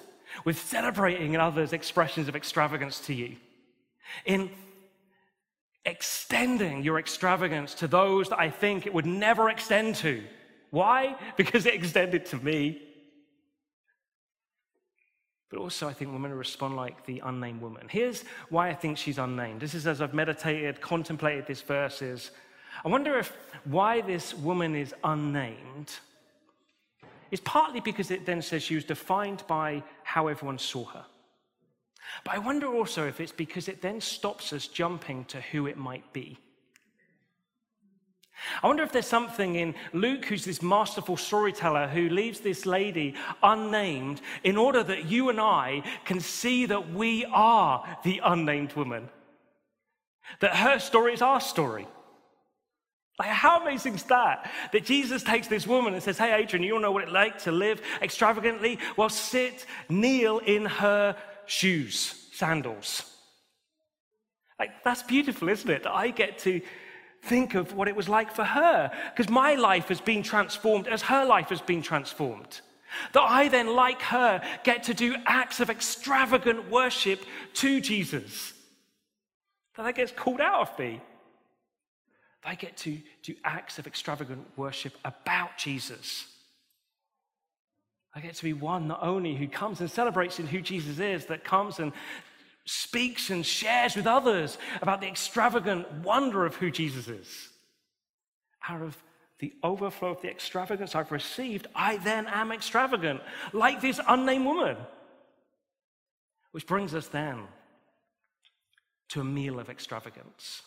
with 0.43 0.57
celebrating 0.57 1.37
others' 1.37 1.71
expressions 1.71 2.27
of 2.27 2.35
extravagance 2.35 2.99
to 3.01 3.13
you. 3.13 3.35
In 4.25 4.49
extending 5.85 6.83
your 6.83 6.99
extravagance 6.99 7.73
to 7.75 7.87
those 7.87 8.29
that 8.29 8.39
I 8.39 8.49
think 8.49 8.85
it 8.85 8.93
would 8.93 9.05
never 9.05 9.49
extend 9.49 9.95
to. 9.97 10.23
Why? 10.69 11.15
Because 11.37 11.65
it 11.65 11.73
extended 11.73 12.25
to 12.27 12.37
me. 12.37 12.81
But 15.49 15.59
also, 15.59 15.89
I 15.89 15.93
think 15.93 16.11
to 16.11 16.35
respond 16.35 16.77
like 16.77 17.05
the 17.05 17.21
unnamed 17.25 17.61
woman. 17.61 17.87
Here's 17.89 18.23
why 18.49 18.69
I 18.69 18.73
think 18.73 18.97
she's 18.97 19.17
unnamed. 19.17 19.59
This 19.59 19.73
is 19.73 19.85
as 19.85 19.99
I've 20.01 20.13
meditated, 20.13 20.79
contemplated 20.79 21.45
this 21.45 21.61
verse 21.61 22.01
is, 22.01 22.31
I 22.85 22.87
wonder 22.87 23.17
if 23.19 23.33
why 23.65 23.99
this 23.99 24.33
woman 24.33 24.75
is 24.75 24.95
unnamed 25.03 25.91
is 27.31 27.41
partly 27.41 27.81
because 27.81 28.11
it 28.11 28.25
then 28.25 28.41
says 28.41 28.63
she 28.63 28.75
was 28.75 28.85
defined 28.85 29.43
by 29.47 29.83
how 30.03 30.27
everyone 30.27 30.57
saw 30.57 30.85
her. 30.85 31.05
But 32.23 32.35
I 32.35 32.39
wonder 32.39 32.67
also 32.67 33.07
if 33.07 33.19
it's 33.19 33.31
because 33.31 33.67
it 33.67 33.81
then 33.81 34.01
stops 34.01 34.53
us 34.53 34.67
jumping 34.67 35.25
to 35.25 35.41
who 35.41 35.67
it 35.67 35.77
might 35.77 36.11
be. 36.13 36.37
I 38.63 38.67
wonder 38.67 38.83
if 38.83 38.91
there's 38.91 39.05
something 39.05 39.55
in 39.55 39.75
Luke, 39.93 40.25
who's 40.25 40.45
this 40.45 40.61
masterful 40.61 41.17
storyteller, 41.17 41.87
who 41.87 42.09
leaves 42.09 42.39
this 42.39 42.65
lady 42.65 43.15
unnamed 43.43 44.21
in 44.43 44.57
order 44.57 44.83
that 44.83 45.05
you 45.05 45.29
and 45.29 45.39
I 45.39 45.83
can 46.05 46.19
see 46.19 46.65
that 46.65 46.91
we 46.91 47.25
are 47.25 47.85
the 48.03 48.19
unnamed 48.23 48.73
woman. 48.73 49.09
That 50.39 50.55
her 50.55 50.79
story 50.79 51.13
is 51.13 51.21
our 51.21 51.41
story. 51.41 51.87
Like, 53.19 53.29
how 53.29 53.61
amazing 53.61 53.95
is 53.95 54.03
that? 54.03 54.49
That 54.71 54.85
Jesus 54.85 55.21
takes 55.21 55.47
this 55.47 55.67
woman 55.67 55.93
and 55.93 56.01
says, 56.01 56.17
Hey, 56.17 56.33
Adrian, 56.33 56.63
you 56.63 56.73
all 56.73 56.79
know 56.79 56.91
what 56.91 57.03
it's 57.03 57.11
like 57.11 57.37
to 57.43 57.51
live 57.51 57.81
extravagantly? 58.01 58.79
Well, 58.97 59.09
sit, 59.09 59.67
kneel 59.89 60.39
in 60.39 60.65
her 60.65 61.15
shoes, 61.45 62.27
sandals. 62.33 63.03
Like, 64.59 64.83
that's 64.83 65.03
beautiful, 65.03 65.49
isn't 65.49 65.69
it? 65.69 65.83
That 65.83 65.93
I 65.93 66.09
get 66.09 66.37
to 66.39 66.61
think 67.23 67.55
of 67.55 67.73
what 67.73 67.87
it 67.87 67.95
was 67.95 68.09
like 68.09 68.33
for 68.33 68.43
her. 68.43 68.91
Because 69.11 69.29
my 69.29 69.55
life 69.55 69.87
has 69.87 70.01
been 70.01 70.23
transformed 70.23 70.87
as 70.87 71.01
her 71.03 71.25
life 71.25 71.49
has 71.49 71.61
been 71.61 71.81
transformed. 71.81 72.61
That 73.13 73.21
I 73.21 73.47
then, 73.47 73.75
like 73.75 74.01
her, 74.03 74.41
get 74.63 74.83
to 74.83 74.93
do 74.93 75.15
acts 75.25 75.59
of 75.59 75.69
extravagant 75.69 76.69
worship 76.69 77.21
to 77.55 77.81
Jesus. 77.81 78.53
That 79.77 79.83
that 79.83 79.95
gets 79.95 80.11
called 80.11 80.41
out 80.41 80.61
of 80.61 80.79
me. 80.79 81.01
That 82.43 82.49
I 82.49 82.55
get 82.55 82.77
to 82.77 82.97
do 83.23 83.35
acts 83.43 83.79
of 83.79 83.87
extravagant 83.87 84.45
worship 84.57 84.93
about 85.05 85.57
Jesus. 85.57 86.27
I 88.13 88.19
get 88.19 88.35
to 88.35 88.43
be 88.43 88.53
one 88.53 88.87
not 88.87 89.01
only 89.01 89.35
who 89.35 89.47
comes 89.47 89.79
and 89.79 89.89
celebrates 89.89 90.39
in 90.39 90.47
who 90.47 90.61
Jesus 90.61 90.99
is, 90.99 91.25
that 91.27 91.43
comes 91.43 91.79
and 91.79 91.93
speaks 92.65 93.29
and 93.29 93.45
shares 93.45 93.95
with 93.95 94.05
others 94.05 94.57
about 94.81 95.01
the 95.01 95.07
extravagant 95.07 95.89
wonder 96.03 96.45
of 96.45 96.55
who 96.55 96.69
Jesus 96.69 97.07
is. 97.07 97.49
Out 98.67 98.81
of 98.81 99.01
the 99.39 99.53
overflow 99.63 100.11
of 100.11 100.21
the 100.21 100.29
extravagance 100.29 100.93
I've 100.93 101.11
received, 101.11 101.67
I 101.73 101.97
then 101.97 102.27
am 102.27 102.51
extravagant, 102.51 103.21
like 103.53 103.81
this 103.81 103.99
unnamed 104.07 104.45
woman. 104.45 104.77
Which 106.51 106.67
brings 106.67 106.93
us 106.93 107.07
then 107.07 107.47
to 109.09 109.21
a 109.21 109.25
meal 109.25 109.59
of 109.59 109.69
extravagance. 109.69 110.61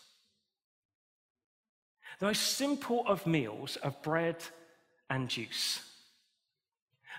The 2.19 2.27
most 2.27 2.57
simple 2.57 3.05
of 3.07 3.27
meals 3.27 3.77
of 3.77 4.01
bread 4.03 4.37
and 5.11 5.29
juice 5.29 5.94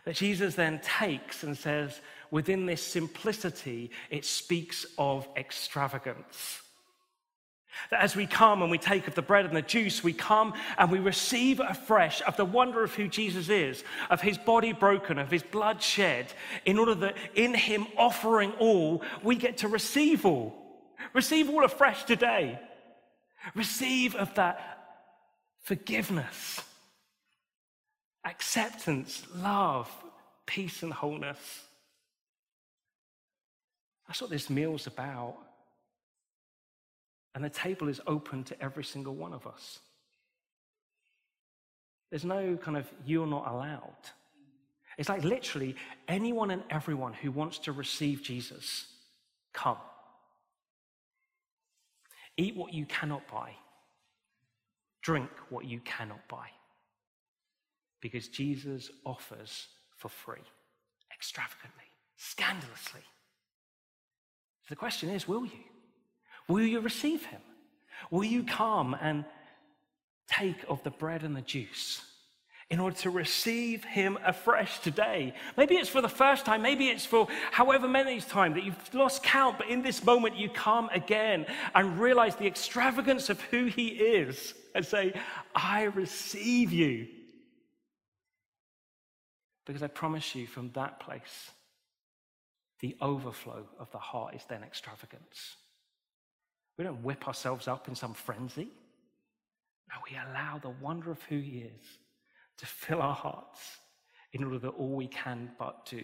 that 0.06 0.16
Jesus 0.16 0.56
then 0.56 0.80
takes 0.80 1.44
and 1.44 1.58
says, 1.58 2.00
within 2.32 2.66
this 2.66 2.82
simplicity, 2.82 3.92
it 4.10 4.26
speaks 4.26 4.86
of 4.98 5.28
extravagance. 5.36 6.62
That 7.92 8.02
as 8.02 8.16
we 8.16 8.26
come 8.26 8.62
and 8.62 8.72
we 8.72 8.78
take 8.78 9.08
of 9.08 9.16
the 9.16 9.22
bread 9.22 9.46
and 9.46 9.56
the 9.56 9.62
juice, 9.62 10.04
we 10.04 10.14
come 10.14 10.54
and 10.78 10.90
we 10.90 11.00
receive 11.00 11.60
afresh 11.60 12.22
of 12.26 12.38
the 12.38 12.46
wonder 12.46 12.84
of 12.84 12.96
who 12.96 13.08
Jesus 13.08 13.50
is, 13.50 13.84
of 14.10 14.22
his 14.22 14.38
body 14.38 14.72
broken, 14.72 15.20
of 15.20 15.30
his 15.30 15.44
blood 15.44 15.82
shed, 15.82 16.32
in 16.66 16.80
order 16.80 16.96
that 16.96 17.18
in 17.36 17.54
him 17.54 17.86
offering 17.98 18.54
all, 18.54 19.04
we 19.24 19.36
get 19.36 19.58
to 19.58 19.68
receive 19.68 20.26
all. 20.26 20.56
Receive 21.14 21.50
all 21.50 21.66
afresh 21.66 22.06
today. 22.06 22.60
Receive 23.56 24.16
of 24.16 24.34
that 24.36 25.04
forgiveness, 25.64 26.62
acceptance, 28.26 29.24
love, 29.36 29.90
peace, 30.46 30.84
and 30.84 30.92
wholeness. 30.92 31.38
That's 34.08 34.22
what 34.22 34.30
this 34.30 34.50
meal's 34.50 34.88
about. 34.88 35.38
And 37.34 37.44
the 37.44 37.50
table 37.50 37.88
is 37.88 38.02
open 38.08 38.44
to 38.46 38.62
every 38.62 38.84
single 38.84 39.14
one 39.14 39.34
of 39.34 39.46
us. 39.46 39.80
There's 42.10 42.26
no 42.26 42.56
kind 42.58 42.78
of, 42.78 42.88
you're 43.06 43.28
not 43.28 43.48
allowed. 43.48 43.96
It's 44.98 45.10
like 45.10 45.24
literally 45.24 45.76
anyone 46.08 46.52
and 46.52 46.64
everyone 46.70 47.14
who 47.14 47.32
wants 47.32 47.60
to 47.60 47.72
receive 47.74 48.24
Jesus, 48.24 48.86
come. 49.54 49.78
Eat 52.38 52.56
what 52.56 52.74
you 52.74 52.86
cannot 52.86 53.28
buy, 53.28 53.52
drink 55.02 55.30
what 55.50 55.66
you 55.66 55.80
cannot 55.82 56.26
buy. 56.30 56.48
Because 58.02 58.28
Jesus 58.28 58.92
offers 59.06 59.68
for 59.96 60.10
free, 60.10 60.44
extravagantly, 61.14 61.86
scandalously. 62.18 63.02
So 64.64 64.70
the 64.70 64.76
question 64.76 65.10
is 65.10 65.28
will 65.28 65.46
you? 65.46 65.64
Will 66.48 66.66
you 66.66 66.80
receive 66.80 67.26
him? 67.26 67.42
Will 68.12 68.24
you 68.24 68.44
come 68.44 68.96
and 69.00 69.26
take 70.28 70.66
of 70.68 70.84
the 70.84 70.92
bread 70.92 71.24
and 71.24 71.36
the 71.36 71.42
juice 71.42 72.02
in 72.72 72.80
order 72.80 72.96
to 72.96 73.10
receive 73.10 73.84
him 73.84 74.18
afresh 74.26 74.80
today? 74.80 75.34
Maybe 75.58 75.76
it's 75.76 75.90
for 75.90 76.02
the 76.02 76.10
first 76.10 76.46
time, 76.46 76.62
maybe 76.62 76.88
it's 76.90 77.06
for 77.06 77.28
however 77.52 77.88
many 77.88 78.20
times 78.22 78.56
that 78.56 78.64
you've 78.64 78.94
lost 78.94 79.24
count, 79.24 79.58
but 79.58 79.70
in 79.70 79.82
this 79.82 80.04
moment 80.04 80.36
you 80.36 80.50
come 80.50 80.90
again 80.90 81.46
and 81.74 82.00
realize 82.00 82.36
the 82.36 82.48
extravagance 82.48 83.30
of 83.30 83.40
who 83.42 83.66
he 83.66 83.88
is 83.90 84.54
and 84.74 84.86
say, 84.86 85.14
I 85.54 85.84
receive 85.84 86.72
you. 86.72 87.08
Because 89.66 89.84
I 89.84 89.88
promise 89.88 90.36
you, 90.36 90.48
from 90.48 90.72
that 90.74 91.00
place, 91.00 91.52
the 92.82 92.96
overflow 93.02 93.66
of 93.80 93.90
the 93.92 93.98
heart 93.98 94.36
is 94.36 94.44
then 94.48 94.64
extravagance. 94.64 95.56
We 96.78 96.84
don't 96.84 97.04
whip 97.04 97.28
ourselves 97.28 97.68
up 97.68 97.88
in 97.88 97.96
some 97.96 98.14
frenzy. 98.14 98.70
No, 99.90 99.96
we 100.10 100.18
allow 100.18 100.60
the 100.60 100.74
wonder 100.82 101.12
of 101.12 101.22
who 101.24 101.40
He 101.40 101.60
is 101.60 101.86
to 102.58 102.66
fill 102.66 103.02
our 103.02 103.16
hearts 103.16 103.60
in 104.34 104.44
order 104.44 104.60
that 104.60 104.70
all 104.70 104.96
we 104.96 105.08
can 105.08 105.52
but 105.58 105.86
do 105.86 106.04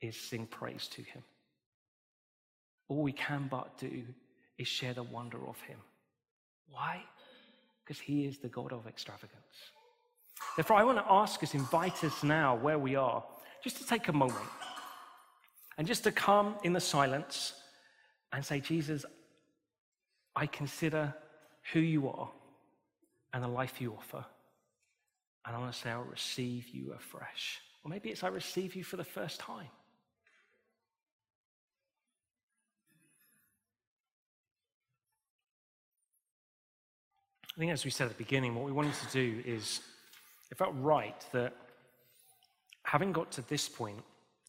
is 0.00 0.16
sing 0.18 0.46
praise 0.46 0.86
to 0.88 1.02
Him. 1.02 1.22
All 2.88 3.02
we 3.02 3.12
can 3.12 3.48
but 3.50 3.76
do 3.78 4.04
is 4.58 4.68
share 4.68 4.94
the 4.94 5.02
wonder 5.02 5.46
of 5.46 5.60
Him. 5.62 5.78
Why? 6.68 7.02
because 7.86 8.00
He 8.00 8.26
is 8.26 8.38
the 8.38 8.48
God 8.48 8.72
of 8.72 8.86
extravagance. 8.86 9.70
Therefore, 10.56 10.76
I 10.76 10.84
want 10.84 10.98
to 10.98 11.12
ask 11.12 11.42
us, 11.42 11.54
invite 11.54 12.02
us 12.02 12.22
now 12.22 12.56
where 12.56 12.78
we 12.78 12.96
are, 12.96 13.22
just 13.62 13.76
to 13.78 13.86
take 13.86 14.08
a 14.08 14.12
moment 14.12 14.48
and 15.78 15.86
just 15.86 16.04
to 16.04 16.12
come 16.12 16.56
in 16.62 16.72
the 16.72 16.80
silence 16.80 17.52
and 18.32 18.44
say, 18.44 18.60
Jesus, 18.60 19.04
I 20.34 20.46
consider 20.46 21.14
who 21.72 21.80
you 21.80 22.08
are 22.08 22.30
and 23.32 23.42
the 23.42 23.48
life 23.48 23.80
you 23.80 23.94
offer. 23.94 24.24
And 25.44 25.54
I 25.54 25.58
want 25.58 25.72
to 25.72 25.78
say, 25.78 25.90
I'll 25.90 26.02
receive 26.02 26.68
you 26.68 26.92
afresh. 26.92 27.60
Or 27.84 27.90
maybe 27.90 28.10
it's 28.10 28.24
I 28.24 28.28
receive 28.28 28.74
you 28.74 28.82
for 28.82 28.96
the 28.96 29.04
first 29.04 29.38
time. 29.40 29.68
I 37.56 37.58
think, 37.58 37.72
as 37.72 37.84
we 37.84 37.90
said 37.90 38.04
at 38.04 38.10
the 38.10 38.22
beginning, 38.22 38.54
what 38.54 38.64
we 38.64 38.72
wanted 38.72 38.94
to 38.94 39.12
do 39.12 39.42
is 39.46 39.80
it 40.50 40.58
felt 40.58 40.74
right 40.76 41.24
that 41.32 41.54
having 42.84 43.12
got 43.12 43.32
to 43.32 43.42
this 43.48 43.68
point 43.68 44.02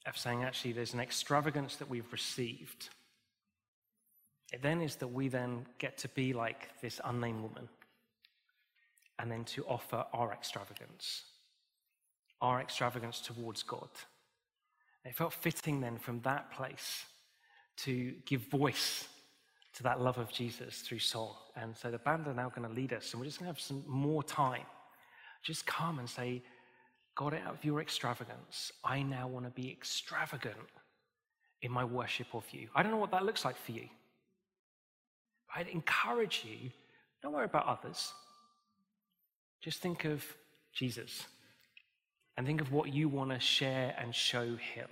of 0.05 0.17
saying, 0.17 0.43
actually, 0.43 0.71
there's 0.71 0.93
an 0.93 0.99
extravagance 0.99 1.75
that 1.77 1.89
we've 1.89 2.11
received, 2.11 2.89
it 4.53 4.61
then 4.61 4.81
is 4.81 4.95
that 4.97 5.07
we 5.07 5.27
then 5.27 5.65
get 5.79 5.97
to 5.97 6.07
be 6.09 6.33
like 6.33 6.69
this 6.81 7.01
unnamed 7.03 7.41
woman 7.41 7.67
and 9.19 9.31
then 9.31 9.43
to 9.43 9.65
offer 9.65 10.05
our 10.13 10.31
extravagance, 10.31 11.23
our 12.41 12.61
extravagance 12.61 13.19
towards 13.19 13.63
God. 13.63 13.89
It 15.03 15.15
felt 15.15 15.33
fitting 15.33 15.81
then 15.81 15.97
from 15.97 16.21
that 16.21 16.51
place 16.51 17.05
to 17.77 18.13
give 18.25 18.41
voice 18.41 19.07
to 19.75 19.83
that 19.83 20.01
love 20.01 20.17
of 20.17 20.31
Jesus 20.31 20.79
through 20.79 20.99
song. 20.99 21.35
And 21.55 21.75
so 21.75 21.91
the 21.91 21.97
band 21.97 22.27
are 22.27 22.33
now 22.33 22.49
going 22.49 22.67
to 22.67 22.73
lead 22.73 22.93
us, 22.93 23.11
and 23.11 23.19
we're 23.19 23.25
just 23.25 23.39
going 23.39 23.47
to 23.47 23.53
have 23.53 23.61
some 23.61 23.83
more 23.87 24.23
time. 24.23 24.65
Just 25.47 25.65
come 25.65 25.99
and 25.99 26.09
say, 26.09 26.41
God, 27.15 27.33
out 27.33 27.53
of 27.53 27.63
your 27.63 27.79
extravagance, 27.79 28.73
I 28.83 29.01
now 29.01 29.29
want 29.29 29.45
to 29.45 29.51
be 29.51 29.71
extravagant 29.71 30.57
in 31.61 31.71
my 31.71 31.85
worship 31.85 32.27
of 32.33 32.43
you. 32.51 32.67
I 32.75 32.83
don't 32.83 32.91
know 32.91 32.97
what 32.97 33.11
that 33.11 33.23
looks 33.23 33.45
like 33.45 33.55
for 33.55 33.71
you. 33.71 33.87
I'd 35.55 35.69
encourage 35.69 36.43
you, 36.45 36.69
don't 37.23 37.31
worry 37.31 37.45
about 37.45 37.65
others. 37.65 38.11
Just 39.61 39.79
think 39.79 40.03
of 40.03 40.21
Jesus 40.73 41.23
and 42.35 42.45
think 42.45 42.59
of 42.59 42.73
what 42.73 42.93
you 42.93 43.07
want 43.07 43.31
to 43.31 43.39
share 43.39 43.95
and 43.97 44.13
show 44.13 44.43
him. 44.57 44.89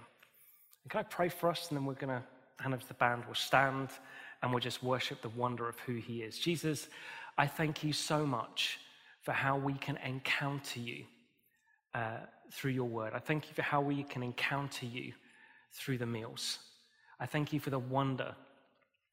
And 0.83 0.89
can 0.89 1.01
I 1.01 1.03
pray 1.03 1.27
for 1.27 1.49
us? 1.49 1.67
And 1.67 1.77
then 1.77 1.83
we're 1.83 1.95
going 1.95 2.15
to 2.15 2.23
hand 2.63 2.73
over 2.73 2.81
to 2.81 2.87
the 2.87 2.93
band. 2.93 3.23
We'll 3.25 3.35
stand 3.35 3.89
and 4.41 4.51
we'll 4.51 4.61
just 4.61 4.81
worship 4.81 5.21
the 5.21 5.29
wonder 5.29 5.67
of 5.67 5.77
who 5.79 5.95
he 5.95 6.21
is. 6.21 6.39
Jesus, 6.39 6.87
I 7.37 7.45
thank 7.45 7.83
you 7.83 7.91
so 7.91 8.25
much 8.25 8.79
for 9.25 9.31
how 9.31 9.57
we 9.57 9.73
can 9.73 9.97
encounter 9.97 10.79
you 10.79 11.03
uh, 11.95 12.19
through 12.51 12.71
your 12.71 12.85
word. 12.85 13.13
I 13.15 13.19
thank 13.19 13.47
you 13.47 13.55
for 13.55 13.63
how 13.63 13.81
we 13.81 14.03
can 14.03 14.21
encounter 14.21 14.85
you 14.85 15.13
through 15.73 15.97
the 15.97 16.05
meals. 16.05 16.59
I 17.19 17.25
thank 17.25 17.51
you 17.51 17.59
for 17.59 17.71
the 17.71 17.79
wonder 17.79 18.35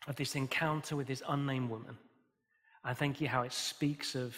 of 0.06 0.16
this 0.16 0.36
encounter 0.36 0.96
with 0.96 1.06
this 1.06 1.22
unnamed 1.26 1.70
woman. 1.70 1.96
I 2.84 2.92
thank 2.92 3.20
you 3.22 3.28
how 3.28 3.42
it 3.42 3.54
speaks 3.54 4.14
of 4.14 4.36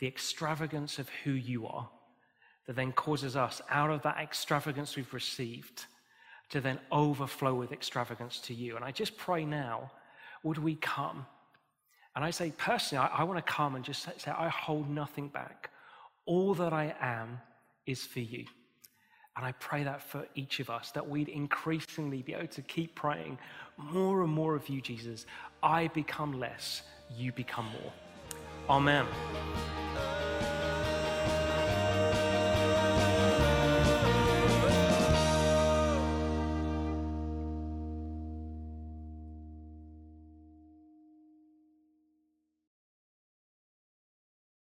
the 0.00 0.08
extravagance 0.08 0.98
of 0.98 1.08
who 1.22 1.30
you 1.30 1.66
are 1.68 1.88
that 2.66 2.74
then 2.74 2.92
causes 2.92 3.36
us, 3.36 3.62
out 3.70 3.90
of 3.90 4.02
that 4.02 4.18
extravagance 4.18 4.96
we've 4.96 5.14
received, 5.14 5.86
to 6.50 6.60
then 6.60 6.80
overflow 6.90 7.54
with 7.54 7.72
extravagance 7.72 8.40
to 8.40 8.54
you. 8.54 8.74
And 8.74 8.84
I 8.84 8.90
just 8.90 9.16
pray 9.16 9.44
now, 9.44 9.92
would 10.42 10.58
we 10.58 10.74
come? 10.74 11.24
And 12.18 12.24
I 12.24 12.32
say, 12.32 12.52
personally, 12.58 13.06
I, 13.06 13.20
I 13.20 13.22
want 13.22 13.38
to 13.38 13.52
come 13.52 13.76
and 13.76 13.84
just 13.84 14.02
say, 14.02 14.32
I 14.32 14.48
hold 14.48 14.90
nothing 14.90 15.28
back. 15.28 15.70
All 16.26 16.52
that 16.54 16.72
I 16.72 16.92
am 17.00 17.40
is 17.86 18.04
for 18.04 18.18
you. 18.18 18.44
And 19.36 19.46
I 19.46 19.52
pray 19.52 19.84
that 19.84 20.02
for 20.02 20.26
each 20.34 20.58
of 20.58 20.68
us, 20.68 20.90
that 20.90 21.08
we'd 21.08 21.28
increasingly 21.28 22.22
be 22.22 22.34
able 22.34 22.48
to 22.48 22.62
keep 22.62 22.96
praying 22.96 23.38
more 23.76 24.24
and 24.24 24.32
more 24.32 24.56
of 24.56 24.68
you, 24.68 24.80
Jesus. 24.80 25.26
I 25.62 25.86
become 25.86 26.40
less, 26.40 26.82
you 27.16 27.30
become 27.30 27.66
more. 27.66 27.92
Amen. 28.68 29.06